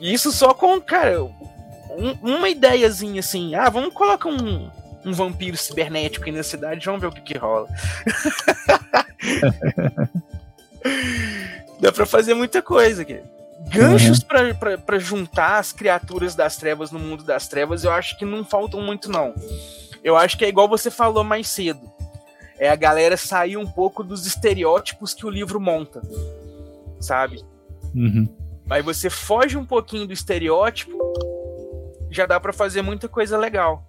[0.01, 3.57] Isso só com, cara, um, uma ideiazinha assim.
[3.57, 4.71] Ah, vamos colocar um,
[5.05, 7.69] um vampiro cibernético aí na cidade, vamos ver o que, que rola.
[11.81, 13.21] Dá pra fazer muita coisa aqui.
[13.71, 14.79] Ganchos uhum.
[14.85, 18.81] para juntar as criaturas das trevas no mundo das trevas, eu acho que não faltam
[18.81, 19.35] muito, não.
[20.03, 21.91] Eu acho que é igual você falou mais cedo.
[22.59, 26.01] É a galera sair um pouco dos estereótipos que o livro monta.
[27.01, 27.45] Sabe?
[27.95, 28.29] Uhum.
[28.71, 30.97] Aí você foge um pouquinho do estereótipo,
[32.11, 33.85] já dá para fazer muita coisa legal.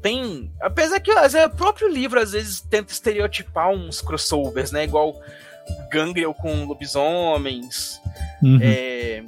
[0.00, 4.84] Tem, apesar que o próprio livro às vezes tenta estereotipar uns crossovers, né?
[4.84, 5.20] Igual
[5.90, 8.00] Gangrel com lobisomens.
[8.42, 8.58] Uhum.
[8.62, 9.22] É,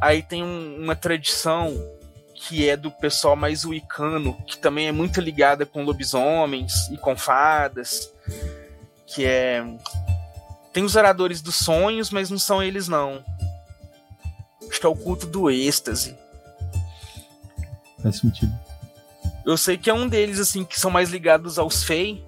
[0.00, 1.74] aí tem um- uma tradição
[2.34, 7.16] que é do pessoal mais wicano, que também é muito ligada com lobisomens e com
[7.16, 8.10] fadas,
[9.06, 9.64] que é
[10.72, 13.24] tem os oradores dos sonhos, mas não são eles não.
[14.68, 16.14] Acho que é o culto do êxtase.
[18.02, 18.52] Faz sentido.
[19.44, 22.22] Eu sei que é um deles, assim, que são mais ligados aos Fey.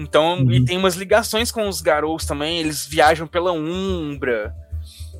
[0.00, 0.50] Então, Uhum.
[0.50, 2.58] e tem umas ligações com os Garous também.
[2.58, 4.54] Eles viajam pela Umbra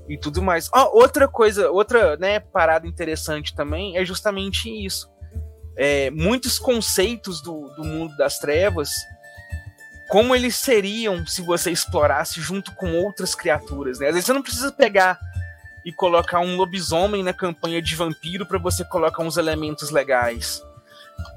[0.09, 0.71] e tudo mais.
[0.75, 5.09] Ó, outra coisa, outra né, parada interessante também é justamente isso.
[5.77, 8.91] É, muitos conceitos do, do mundo das trevas,
[10.09, 13.99] como eles seriam se você explorasse junto com outras criaturas.
[13.99, 14.07] Né?
[14.09, 15.19] Às vezes você não precisa pegar
[15.85, 20.63] e colocar um lobisomem na campanha de vampiro para você colocar uns elementos legais.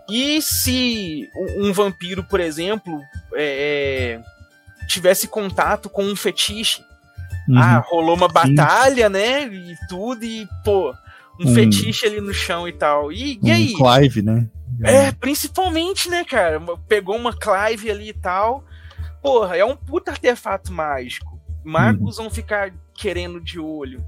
[0.10, 3.02] E se um, vampiro, por exemplo,
[3.34, 6.82] é, é, tivesse contato com um fetiche?
[7.48, 7.58] Uhum.
[7.58, 9.44] Ah, rolou uma batalha, né?
[9.48, 10.94] E tudo, e pô,
[11.40, 13.12] um Um- fetiche ali no chão e tal.
[13.12, 13.74] E, e um aí?
[13.74, 14.48] Clive, né?
[14.84, 16.60] É, principalmente, né, cara?
[16.88, 18.64] Pegou uma Clive ali e tal.
[19.22, 21.40] Porra, é um puta artefato mágico.
[21.64, 24.04] Magos vão ficar querendo de olho.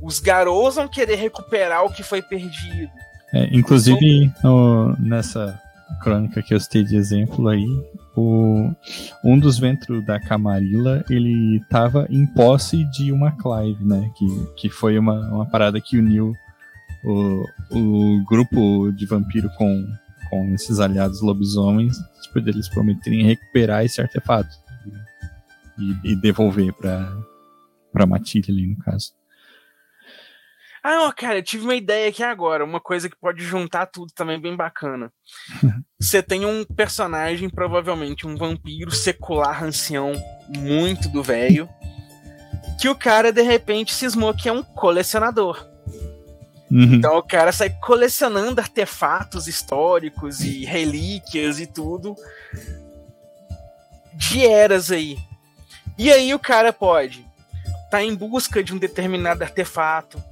[0.00, 2.90] Os garotos vão querer recuperar o que foi perdido.
[3.34, 5.60] É, inclusive, no- nessa
[6.02, 7.66] crônica que eu citei de exemplo aí,
[8.16, 8.70] o,
[9.24, 14.10] um dos ventros da Camarilla, ele tava em posse de uma Clive, né?
[14.16, 16.32] Que, que foi uma, uma parada que uniu
[17.04, 19.86] o, o grupo de vampiro com,
[20.30, 24.54] com esses aliados lobisomens, tipo, deles prometerem recuperar esse artefato
[25.78, 27.12] e, e devolver pra,
[27.92, 29.12] pra Matilha ali, no caso.
[30.86, 34.12] Ah, ó, cara, eu tive uma ideia aqui agora, uma coisa que pode juntar tudo
[34.14, 35.10] também bem bacana.
[35.98, 40.12] Você tem um personagem, provavelmente um vampiro secular ancião,
[40.46, 41.66] muito do velho,
[42.78, 45.66] que o cara de repente cismou que é um colecionador.
[46.70, 46.96] Uhum.
[46.96, 52.14] Então o cara sai colecionando artefatos históricos e relíquias e tudo
[54.12, 55.16] de eras aí.
[55.96, 57.24] E aí o cara pode
[57.84, 60.22] estar em busca de um determinado artefato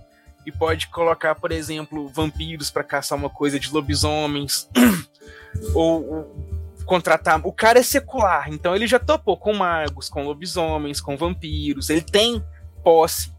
[0.46, 4.68] e pode colocar, por exemplo, vampiros para caçar uma coisa de lobisomens
[5.74, 6.36] ou, ou
[6.84, 7.40] contratar.
[7.46, 11.90] O cara é secular, então ele já topou com magos, com lobisomens, com vampiros.
[11.90, 12.44] Ele tem
[12.82, 13.32] posse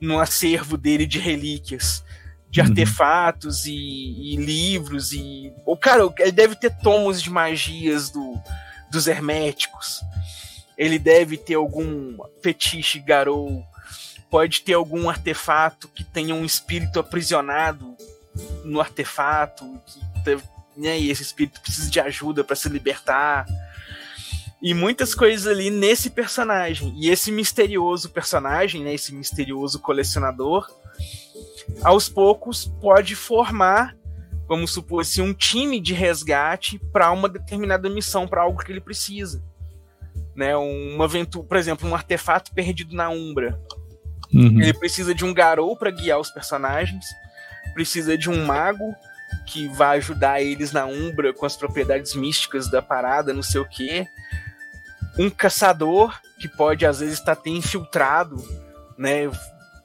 [0.00, 2.04] no acervo dele de relíquias
[2.48, 2.68] de Uhum.
[2.68, 8.34] artefatos e, e livros e o cara ele deve ter tomos de magias do,
[8.90, 10.00] dos herméticos
[10.78, 13.62] ele deve ter algum fetiche garou
[14.30, 17.96] pode ter algum artefato que tenha um espírito aprisionado
[18.64, 19.64] no artefato
[20.24, 20.38] que
[20.76, 23.46] né, e esse espírito precisa de ajuda para se libertar
[24.60, 30.68] e muitas coisas ali nesse personagem e esse misterioso personagem né, esse misterioso colecionador
[31.82, 33.96] aos poucos pode formar,
[34.48, 38.80] vamos supor assim, um time de resgate para uma determinada missão, para algo que ele
[38.80, 39.42] precisa.
[40.34, 43.58] Né, uma aventura, por exemplo, um artefato perdido na Umbra.
[44.36, 44.60] Uhum.
[44.60, 47.06] Ele precisa de um garou para guiar os personagens,
[47.72, 48.94] precisa de um mago
[49.46, 53.68] que vai ajudar eles na Umbra com as propriedades místicas da parada, não sei o
[53.68, 54.06] quê.
[55.18, 58.36] Um caçador que pode às vezes estar até infiltrado,
[58.98, 59.30] né,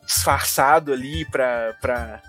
[0.06, 2.22] disfarçado ali para para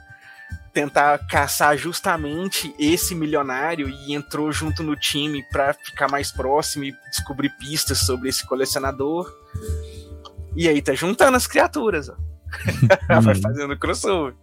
[0.72, 6.96] tentar caçar justamente esse milionário e entrou junto no time para ficar mais próximo e
[7.10, 9.30] descobrir pistas sobre esse colecionador.
[10.56, 12.14] E aí tá juntando as criaturas, ó.
[13.22, 13.40] Vai Uhum.
[13.40, 14.34] fazendo crossover.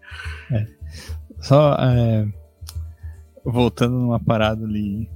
[1.41, 2.27] Só é,
[3.45, 5.09] voltando numa parada ali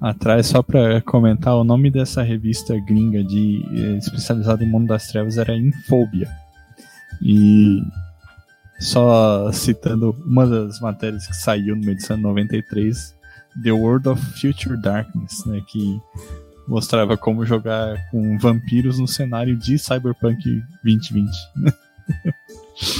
[0.00, 5.08] atrás, só pra comentar, o nome dessa revista gringa de eh, especializada em mundo das
[5.08, 6.28] trevas era Infobia.
[7.22, 7.82] E
[8.78, 13.14] só citando uma das matérias que saiu numa edição 93,
[13.64, 15.98] The World of Future Darkness, né, que
[16.68, 20.42] mostrava como jogar com vampiros no cenário de Cyberpunk
[20.84, 21.30] 2020.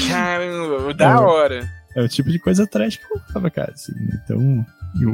[0.08, 1.14] Caramba, da É.
[1.16, 1.68] hora.
[1.94, 3.72] É o tipo de coisa trash que eu gostava, cara.
[3.72, 4.20] Assim, né?
[4.22, 4.66] Então,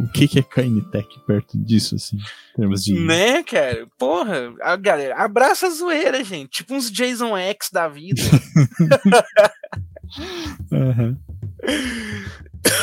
[0.02, 2.94] o que, que é Kainetech perto disso, assim, em termos de.
[2.98, 3.86] Né, cara?
[3.98, 6.50] Porra, a galera, abraça a zoeira, gente.
[6.50, 8.20] Tipo uns Jason X da vida.
[10.72, 11.16] Aham.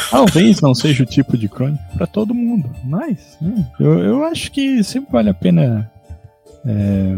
[0.09, 4.51] Talvez não seja o tipo de crônica pra todo mundo, mas né, eu, eu acho
[4.51, 5.89] que sempre vale a pena
[6.65, 7.17] é,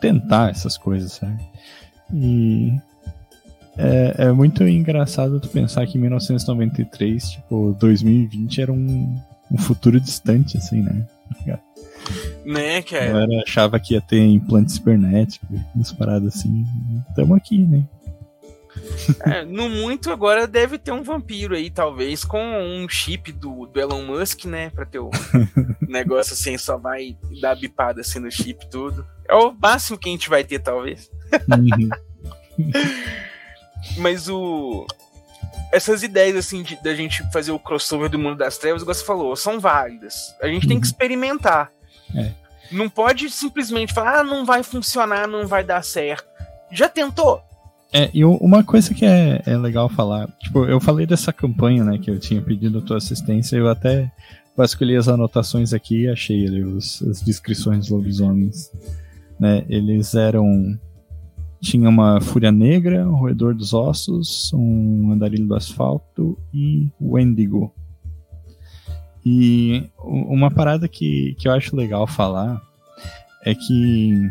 [0.00, 1.38] tentar essas coisas, sabe?
[2.12, 2.72] E
[3.76, 9.20] é, é muito engraçado tu pensar que em 1993, tipo, 2020 era um,
[9.50, 11.06] um futuro distante, assim, né?
[12.44, 13.04] né, cara?
[13.04, 16.64] A galera achava que ia ter implante cibernético, umas paradas assim.
[17.14, 17.82] Tamo aqui, né?
[19.24, 23.80] É, no muito agora deve ter um vampiro aí, talvez, com um chip do, do
[23.80, 24.70] Elon Musk, né?
[24.70, 25.10] Pra ter o
[25.86, 29.06] negócio assim, só vai dar bipada assim no chip tudo.
[29.28, 31.10] É o máximo que a gente vai ter, talvez.
[31.48, 31.88] Uhum.
[33.98, 34.86] Mas o.
[35.72, 39.04] Essas ideias, assim, de, da gente fazer o crossover do mundo das trevas, igual você
[39.04, 40.34] falou, são válidas.
[40.40, 40.68] A gente uhum.
[40.68, 40.90] tem que uhum.
[40.90, 41.72] experimentar.
[42.14, 42.32] É.
[42.70, 46.26] Não pode simplesmente falar, ah, não vai funcionar, não vai dar certo.
[46.70, 47.42] Já tentou?
[47.92, 51.98] É, e uma coisa que é, é legal falar, tipo, eu falei dessa campanha, né,
[51.98, 54.10] que eu tinha pedido a tua assistência, eu até
[54.56, 58.70] vasculhei as anotações aqui e achei ali os, as descrições dos lobisomens,
[59.38, 60.78] né, eles eram,
[61.60, 67.72] tinha uma fúria negra, um roedor dos ossos, um andarilho do asfalto e o Wendigo.
[69.24, 72.62] E uma parada que, que eu acho legal falar
[73.44, 74.30] é que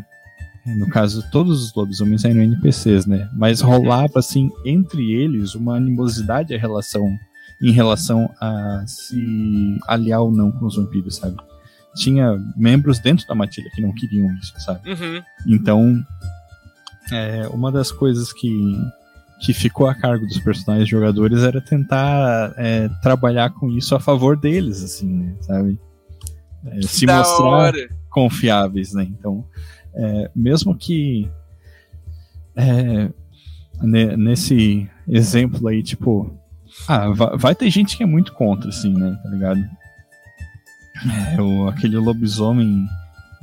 [0.74, 3.30] no caso, todos os lobisomens eram NPCs, né?
[3.34, 7.08] Mas rolava, assim, entre eles, uma animosidade em relação,
[7.62, 11.38] em relação a se aliar ou não com os vampiros, sabe?
[11.96, 14.90] Tinha membros dentro da matilha que não queriam isso, sabe?
[14.90, 15.22] Uhum.
[15.48, 16.04] Então,
[17.12, 18.76] é, uma das coisas que,
[19.42, 24.36] que ficou a cargo dos personagens jogadores era tentar é, trabalhar com isso a favor
[24.36, 25.36] deles, assim, né?
[25.42, 25.80] Sabe?
[26.66, 27.90] É, se da mostrar hora.
[28.10, 29.04] confiáveis, né?
[29.04, 29.46] Então,
[29.96, 31.30] é, mesmo que
[32.56, 33.10] é,
[34.18, 36.38] nesse exemplo aí, tipo,
[36.88, 39.64] ah, vai, vai, ter gente que é muito contra, assim, né, tá ligado?
[41.36, 42.86] É, o, aquele lobisomem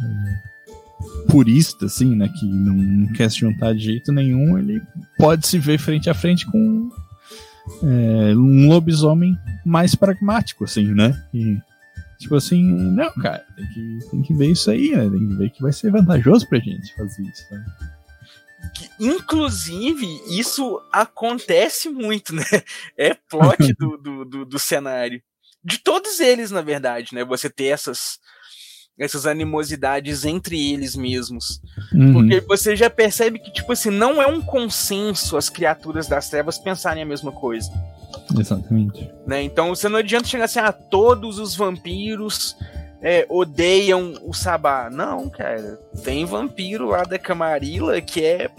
[0.01, 4.81] é, purista, assim, né, que não, não, quer se juntar de jeito nenhum, ele
[5.19, 6.91] pode se ver frente a frente com
[7.83, 11.21] é, um lobisomem mais pragmático, assim, né?
[11.33, 11.59] E,
[12.23, 15.11] Tipo assim, não, cara, tem que, tem que ver isso aí, né?
[15.11, 17.65] Tem que ver que vai ser vantajoso pra gente fazer isso, né?
[18.99, 22.45] inclusive, isso acontece muito, né?
[22.97, 25.21] É plot do, do, do, do, cenário.
[25.65, 27.25] De todos eles, na verdade, né?
[27.25, 28.21] Você ter essas,
[29.03, 31.61] essas animosidades entre eles mesmos.
[31.93, 32.13] Uhum.
[32.13, 36.57] Porque você já percebe que, tipo assim, não é um consenso as criaturas das trevas
[36.57, 37.69] pensarem a mesma coisa.
[38.39, 39.11] Exatamente.
[39.27, 39.43] Né?
[39.43, 42.57] Então você não adianta chegar assim, ah, todos os vampiros
[43.01, 44.89] é, odeiam o Sabá.
[44.89, 45.81] Não, cara.
[46.05, 48.51] Tem vampiro lá da Camarilla que é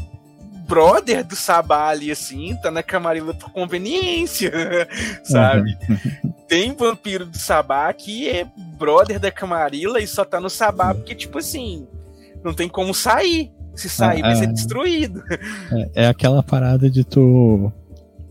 [0.68, 4.52] brother do Sabá ali, assim, tá na Camarilla por conveniência,
[5.24, 5.78] sabe?
[5.90, 6.34] Uhum.
[6.48, 8.46] Tem vampiro do Sabá que é
[8.78, 11.88] brother da Camarilla e só tá no Sabá porque, tipo assim,
[12.44, 13.52] não tem como sair.
[13.76, 14.48] Se sair, vai ser é.
[14.48, 15.24] destruído.
[15.72, 17.72] É, é, aquela parada de tu.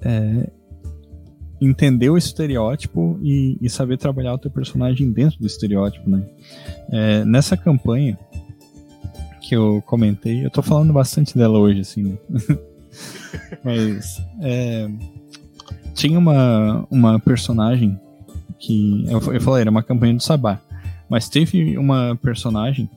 [0.00, 0.48] É,
[1.60, 6.22] entender o estereótipo e, e, saber trabalhar o teu personagem dentro do estereótipo, né?
[6.90, 8.18] É, nessa campanha
[9.43, 12.18] que eu comentei, eu tô falando bastante dela hoje, assim, né?
[13.64, 14.88] Mas é,
[15.95, 17.99] tinha uma, uma personagem
[18.59, 20.61] que eu, eu falei, era uma campanha do Sabá,
[21.09, 22.88] mas teve uma personagem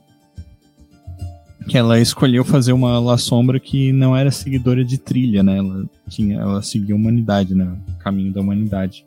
[1.68, 5.58] que ela escolheu fazer uma La Sombra que não era seguidora de trilha, né?
[5.58, 7.76] Ela tinha, ela seguia a humanidade, né?
[7.90, 9.04] O caminho da humanidade.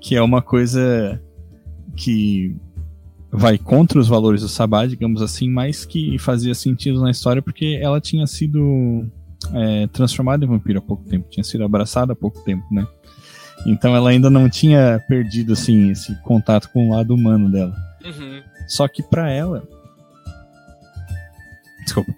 [0.00, 1.20] Que é uma coisa
[1.96, 2.56] que
[3.36, 7.78] vai contra os valores do Sabá, digamos assim, mas que fazia sentido na história porque
[7.82, 9.06] ela tinha sido
[9.52, 12.86] é, transformada em vampiro há pouco tempo, tinha sido abraçada há pouco tempo, né?
[13.66, 17.74] Então ela ainda não tinha perdido assim esse contato com o lado humano dela.
[18.04, 18.42] Uhum.
[18.68, 19.66] Só que para ela
[21.84, 22.14] Desculpa.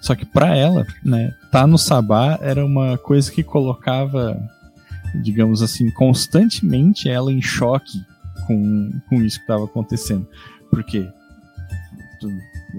[0.00, 4.36] Só que para ela, né, tá no Sabá era uma coisa que colocava,
[5.22, 8.02] digamos assim, constantemente ela em choque
[8.46, 10.26] com, com isso que estava acontecendo.
[10.72, 11.06] Porque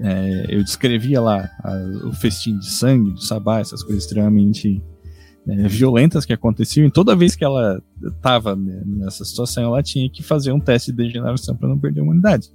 [0.02, 4.82] é, eu descrevia lá a, o festim de sangue do Sabá, essas coisas extremamente
[5.46, 10.10] é, violentas que aconteciam, e toda vez que ela estava né, nessa situação, ela tinha
[10.10, 12.50] que fazer um teste de degeneração para não perder a humanidade.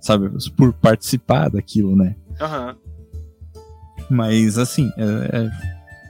[0.00, 0.30] Sabe?
[0.56, 2.16] Por participar daquilo, né?
[2.40, 2.74] Uhum.
[4.10, 5.04] Mas, assim, é,
[5.38, 5.50] é,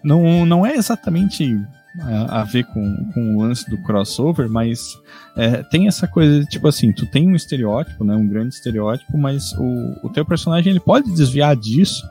[0.05, 1.57] não, não é exatamente
[2.01, 4.95] a, a, ver com, com o lance do crossover, mas
[5.37, 9.53] é, tem essa coisa, tipo assim, tu tem um estereótipo, né, um grande estereótipo, mas
[9.53, 12.05] o, o teu personagem ele pode desviar disso,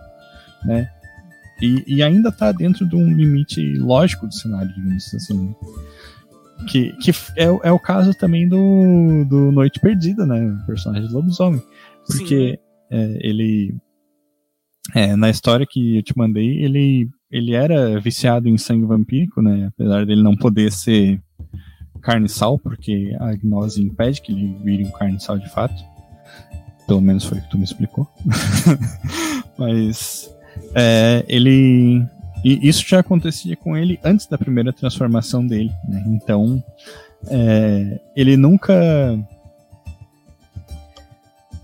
[0.64, 0.90] né,
[1.62, 5.56] e, e ainda tá dentro de um limite lógico do cenário, digamos assim.
[6.68, 11.14] Que, que é, é o caso também do, do Noite Perdida, né, o personagem do
[11.14, 11.62] lobisomem.
[12.06, 12.60] Porque
[12.90, 13.76] é, ele
[14.94, 19.72] é, na história que eu te mandei, ele, ele era viciado em sangue vampírico, né?
[19.74, 21.20] Apesar dele não poder ser
[22.00, 25.74] carne sal, porque a gnose impede que ele vire um carne sal de fato.
[26.86, 28.08] Pelo menos foi o que tu me explicou.
[29.58, 30.30] Mas
[30.76, 32.06] é, ele.
[32.46, 35.72] E isso já acontecia com ele antes da primeira transformação dele.
[35.90, 36.04] Né?
[36.10, 36.64] Então,
[37.30, 39.18] é, ele nunca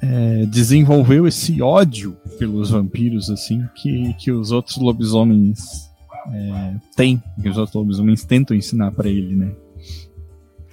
[0.01, 5.89] é, desenvolveu esse ódio pelos vampiros, assim, que, que os outros lobisomens
[6.31, 9.51] é, têm, que os outros lobisomens tentam ensinar para ele, né?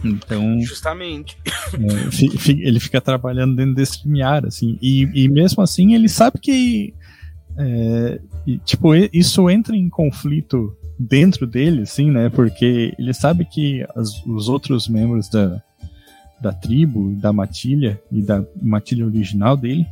[0.05, 0.61] Então.
[0.61, 1.37] Justamente.
[1.75, 4.79] É, ele fica trabalhando dentro desse limiar, assim.
[4.81, 6.95] E, e mesmo assim, ele sabe que.
[7.59, 8.21] É,
[8.65, 12.29] tipo, isso entra em conflito dentro dele, assim, né?
[12.29, 15.63] Porque ele sabe que as, os outros membros da,
[16.41, 19.87] da tribo, da matilha e da matilha original dele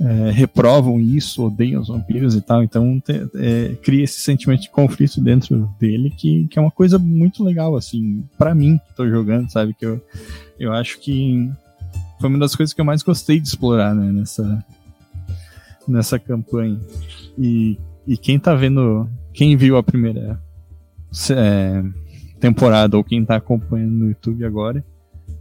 [0.00, 4.70] é, reprovam isso, odeiam os vampiros e tal, então te, é, cria esse sentimento de
[4.70, 9.08] conflito dentro dele que, que é uma coisa muito legal, assim, para mim que tô
[9.08, 10.00] jogando, sabe, que eu,
[10.58, 11.50] eu acho que
[12.20, 14.64] foi uma das coisas que eu mais gostei de explorar, né, nessa,
[15.86, 16.78] nessa campanha.
[17.36, 17.76] E,
[18.06, 20.40] e quem tá vendo, quem viu a primeira
[21.30, 21.82] é,
[22.38, 24.84] temporada ou quem tá acompanhando no YouTube agora,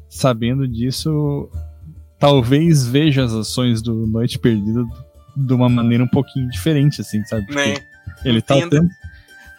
[0.10, 1.50] sabendo disso,
[2.20, 4.84] talvez veja as ações do Noite Perdida
[5.36, 7.54] de uma maneira um pouquinho diferente, assim, sabe?
[7.54, 7.76] Né?
[8.26, 8.90] Ele tá entendo, tanto...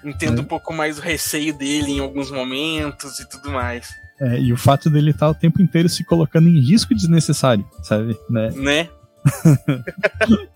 [0.05, 0.43] entendo é.
[0.43, 3.89] um pouco mais o receio dele em alguns momentos e tudo mais.
[4.21, 7.65] É, e o fato dele estar tá o tempo inteiro se colocando em risco desnecessário,
[7.83, 8.19] sabe?
[8.29, 8.51] Né?
[8.51, 8.89] Né?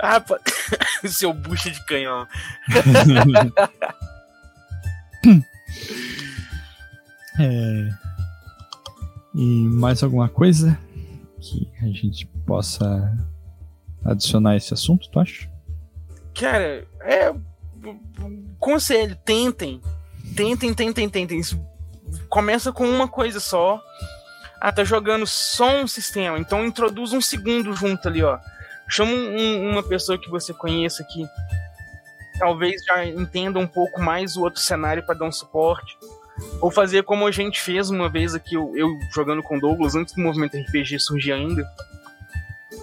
[0.00, 0.24] ah,
[1.06, 2.26] seu bucha de canhão.
[7.38, 7.88] é...
[9.34, 10.78] E mais alguma coisa
[11.40, 13.16] que a gente possa
[14.04, 15.48] adicionar esse assunto, tu acha?
[16.34, 17.32] Cara, é.
[18.58, 19.80] Conselho, tentem.
[20.34, 21.38] Tentem, tentem, tentem.
[21.38, 21.60] Isso
[22.28, 23.82] começa com uma coisa só.
[24.60, 26.38] Ah, tá jogando só um sistema.
[26.38, 28.38] Então introduz um segundo junto ali, ó.
[28.88, 31.24] Chama um, uma pessoa que você conheça que
[32.38, 35.98] talvez já entenda um pouco mais o outro cenário para dar um suporte.
[36.60, 40.14] Ou fazer como a gente fez uma vez aqui, eu, eu jogando com Douglas, antes
[40.14, 41.66] do movimento RPG surgir ainda,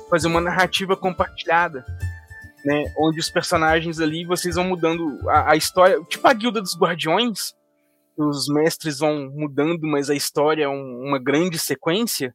[0.09, 1.85] fazer uma narrativa compartilhada.
[2.63, 6.75] Né, onde os personagens ali vocês vão mudando a, a, história, tipo a Guilda dos
[6.75, 7.53] Guardiões,
[8.17, 12.33] os mestres vão mudando, mas a história é um, uma grande sequência.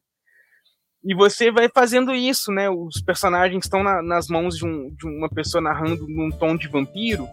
[1.03, 2.69] E você vai fazendo isso, né?
[2.69, 6.67] Os personagens estão na, nas mãos de, um, de, uma pessoa narrando num tom de
[6.67, 7.27] vampiro,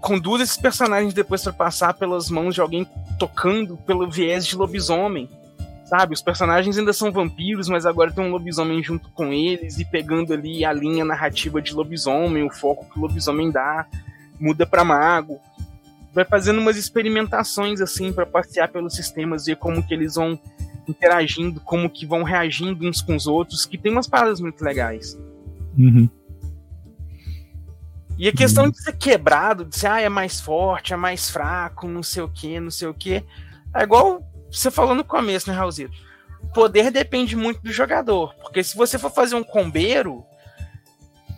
[0.00, 2.84] conduz esses personagens depois para passar pelas mãos de alguém
[3.20, 5.30] tocando pelo viés de lobisomem.
[5.84, 9.84] Sabe, os personagens ainda são vampiros, mas agora tem um lobisomem junto com eles e
[9.84, 13.86] pegando ali a linha narrativa de lobisomem, o foco que o lobisomem dá,
[14.40, 15.38] muda para mago.
[16.12, 20.40] Vai fazendo umas experimentações assim para passear pelos sistemas, ver como que eles vão
[20.88, 25.18] interagindo, como que vão reagindo uns com os outros, que tem umas paradas muito legais.
[25.78, 26.08] Uhum.
[28.18, 31.88] E a questão de ser quebrado, de ser, ah, é mais forte, é mais fraco,
[31.88, 33.24] não sei o que, não sei o que.
[33.74, 35.96] É igual você falou no começo, né, Raulzito?
[36.54, 38.34] Poder depende muito do jogador.
[38.34, 40.24] Porque se você for fazer um combeiro,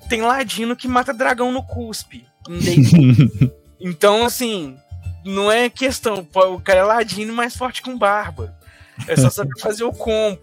[0.08, 2.26] tem ladino que mata dragão no cuspe.
[3.80, 4.76] então, assim,
[5.24, 6.26] não é questão.
[6.34, 8.52] O cara é ladino mais forte que um bárbaro.
[9.06, 10.40] É só saber fazer o combo.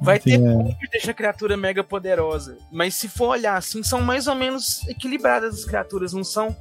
[0.00, 2.56] Vai ter como que deixa a criatura mega poderosa.
[2.70, 6.54] Mas se for olhar assim, são mais ou menos equilibradas as criaturas, não são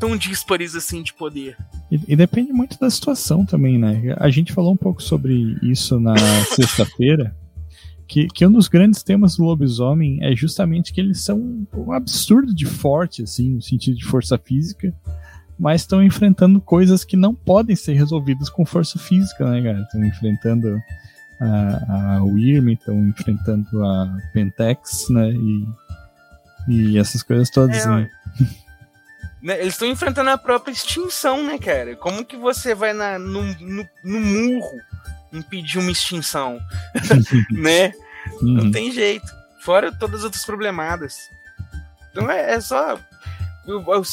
[0.00, 1.56] tão díspares assim de poder.
[1.90, 4.16] E, e, depende muito da situação também, né?
[4.18, 6.14] A gente falou um pouco sobre isso na
[6.56, 7.36] sexta-feira.
[8.08, 12.54] Que, que um dos grandes temas do lobisomem é justamente que eles são um absurdo
[12.54, 14.92] de forte, assim, no sentido de força física,
[15.62, 19.80] mas estão enfrentando coisas que não podem ser resolvidas com força física, né, cara?
[19.82, 20.76] Estão enfrentando
[21.40, 25.30] a, a Wyrm, estão enfrentando a Pentex, né?
[25.30, 25.68] E,
[26.66, 28.10] e essas coisas todas, é, né?
[29.40, 29.60] né?
[29.60, 31.94] Eles estão enfrentando a própria extinção, né, cara?
[31.94, 34.80] Como que você vai na, no, no, no murro
[35.32, 36.58] impedir uma extinção?
[37.52, 37.92] né?
[38.42, 38.54] Uhum.
[38.54, 39.32] Não tem jeito.
[39.60, 41.18] Fora todas as outras problemadas.
[42.10, 42.98] Então é, é só.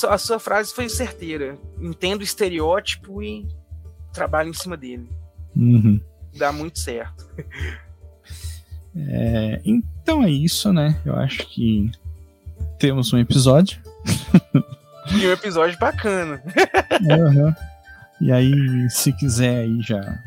[0.09, 1.57] A sua frase foi certeira.
[1.79, 3.47] Entenda o estereótipo e
[4.13, 5.09] trabalhe em cima dele.
[5.55, 5.99] Uhum
[6.37, 7.27] dá muito certo.
[9.07, 10.99] É, então é isso, né?
[11.05, 11.89] Eu acho que
[12.79, 13.79] temos um episódio.
[15.13, 16.41] E um episódio bacana.
[16.99, 17.53] Uhum.
[18.19, 20.19] E aí, se quiser aí já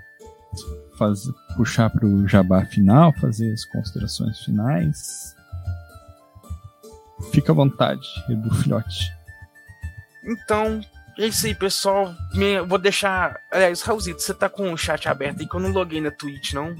[0.96, 5.34] fazer, puxar pro jabá final, fazer as considerações finais.
[7.30, 9.12] Fica à vontade, Edu Filhote.
[10.24, 10.80] Então,
[11.18, 12.14] é isso aí, pessoal.
[12.66, 13.38] Vou deixar.
[13.50, 16.52] Aliás, Raulzito, você tá com o chat aberto aí que eu não loguei na Twitch,
[16.52, 16.74] não?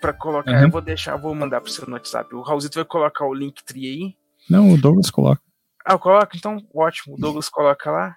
[0.00, 0.50] pra colocar.
[0.52, 0.62] Uhum.
[0.62, 2.34] Eu vou deixar, vou mandar pro seu no WhatsApp.
[2.34, 4.16] O Raulzito vai colocar o link tri aí.
[4.48, 5.42] Não, o Douglas coloca.
[5.84, 6.36] Ah, eu coloco?
[6.36, 7.14] Então, ótimo.
[7.14, 8.16] O Douglas coloca lá.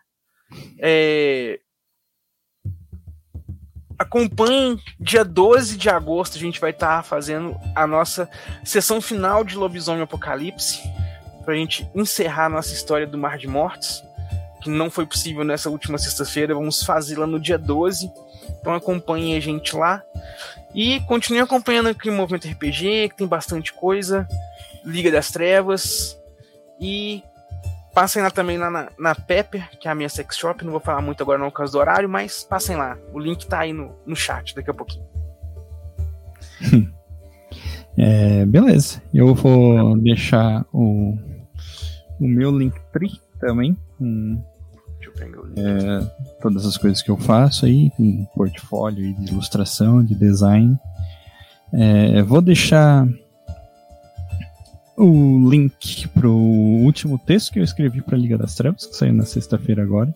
[0.80, 1.60] É...
[4.04, 8.30] Acompanhe, dia 12 de agosto a gente vai estar tá fazendo a nossa
[8.62, 10.82] sessão final de Lobisomem Apocalipse,
[11.46, 14.04] pra gente encerrar a nossa história do Mar de Mortos,
[14.62, 18.12] que não foi possível nessa última sexta-feira, vamos fazê-la no dia 12.
[18.60, 20.04] Então acompanhe a gente lá.
[20.76, 24.28] E continue acompanhando aqui o Movimento RPG, que tem bastante coisa.
[24.84, 26.18] Liga das Trevas.
[26.78, 27.24] E
[27.94, 30.66] Passem lá também lá na, na Pepper, que é a minha sex shop.
[30.66, 32.98] Não vou falar muito agora no caso do horário, mas passem lá.
[33.14, 35.06] O link tá aí no, no chat daqui a pouquinho.
[37.98, 39.02] é, beleza.
[39.14, 41.16] Eu vou deixar o,
[42.20, 42.76] o meu link
[43.40, 43.78] também.
[44.00, 44.42] Com,
[45.56, 46.00] é,
[46.42, 50.78] todas as coisas que eu faço aí, em portfólio de ilustração, de design.
[51.72, 53.08] É, vou deixar
[54.98, 59.26] o link pro último texto que eu escrevi para Liga das Trevas, que saiu na
[59.26, 60.14] sexta-feira agora,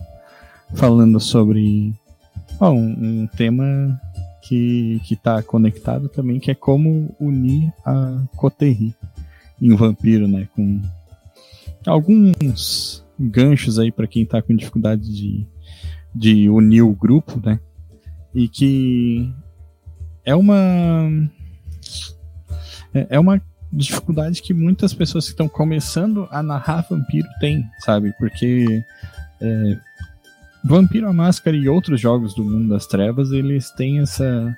[0.74, 1.92] falando sobre
[2.60, 4.00] ó, um, um, tema
[4.42, 8.94] que, que tá conectado também, que é como unir a Coterri
[9.60, 10.48] em Vampiro, né?
[10.54, 10.80] Com
[11.86, 15.46] alguns ganchos aí para quem tá com dificuldade de,
[16.14, 17.58] de unir o grupo, né?
[18.34, 19.32] E que
[20.24, 21.10] é uma
[22.94, 23.40] é, é uma
[23.72, 28.12] dificuldade que muitas pessoas que estão começando a narrar vampiro têm, sabe?
[28.18, 28.82] Porque
[29.40, 29.78] é,
[30.64, 34.56] Vampiro a Máscara e outros jogos do mundo das trevas, eles têm essa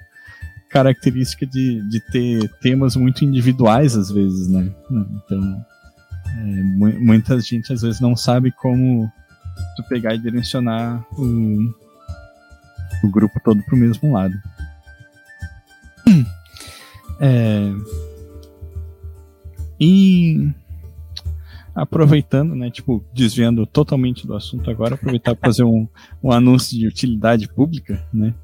[0.70, 4.70] característica de, de ter temas muito individuais às vezes, né?
[4.90, 5.66] Então,
[6.26, 9.10] é, muita gente às vezes não sabe como
[9.76, 11.74] tu pegar e direcionar o,
[13.04, 14.34] o grupo todo pro mesmo lado.
[17.22, 17.70] É,
[19.80, 20.52] e
[21.74, 25.88] aproveitando, né, tipo, desviando totalmente do assunto agora, aproveitar para fazer um,
[26.22, 28.34] um anúncio de utilidade pública, né?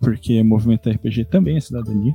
[0.00, 2.14] Porque Movimento RPG também é cidadania.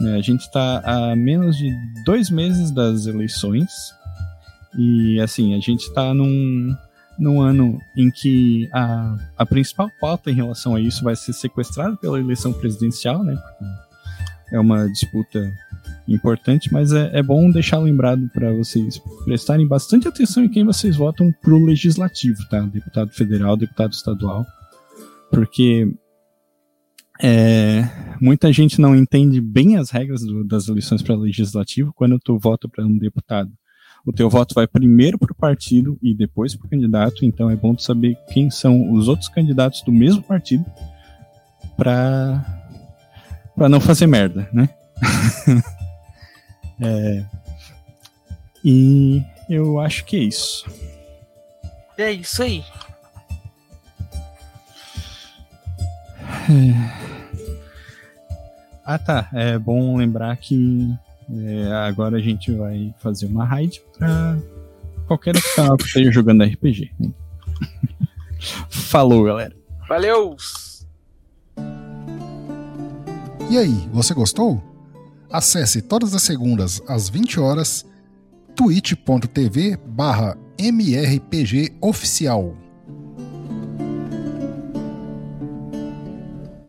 [0.00, 1.72] Né, a gente está a menos de
[2.04, 3.70] dois meses das eleições
[4.78, 6.76] e, assim, a gente está num,
[7.18, 11.96] num ano em que a, a principal pauta em relação a isso vai ser sequestrada
[11.96, 13.34] pela eleição presidencial, né?
[13.34, 15.52] Porque é uma disputa
[16.06, 20.96] importante, mas é, é bom deixar lembrado para vocês prestarem bastante atenção em quem vocês
[20.96, 22.60] votam pro legislativo, tá?
[22.60, 24.44] Deputado federal, deputado estadual,
[25.30, 25.90] porque
[27.22, 27.88] é,
[28.20, 32.68] muita gente não entende bem as regras do, das eleições para legislativo quando tu vota
[32.68, 33.50] para um deputado.
[34.06, 37.56] O teu voto vai primeiro para o partido e depois para o candidato, então é
[37.56, 40.64] bom tu saber quem são os outros candidatos do mesmo partido
[41.76, 42.44] para
[43.56, 44.68] para não fazer merda, né?
[46.80, 47.24] É,
[48.64, 50.66] e eu acho que é isso.
[51.96, 52.64] É isso aí.
[56.50, 57.04] É...
[58.84, 60.94] Ah tá, é bom lembrar que
[61.32, 64.36] é, agora a gente vai fazer uma raid pra
[65.06, 66.92] qualquer canal que esteja jogando RPG.
[66.98, 67.10] Né?
[68.68, 69.54] Falou, galera.
[69.88, 70.36] Valeu!
[73.50, 74.73] E aí, você gostou?
[75.34, 77.84] Acesse todas as segundas às 20 horas
[78.54, 82.54] twitch.tv barra mrpgoficial.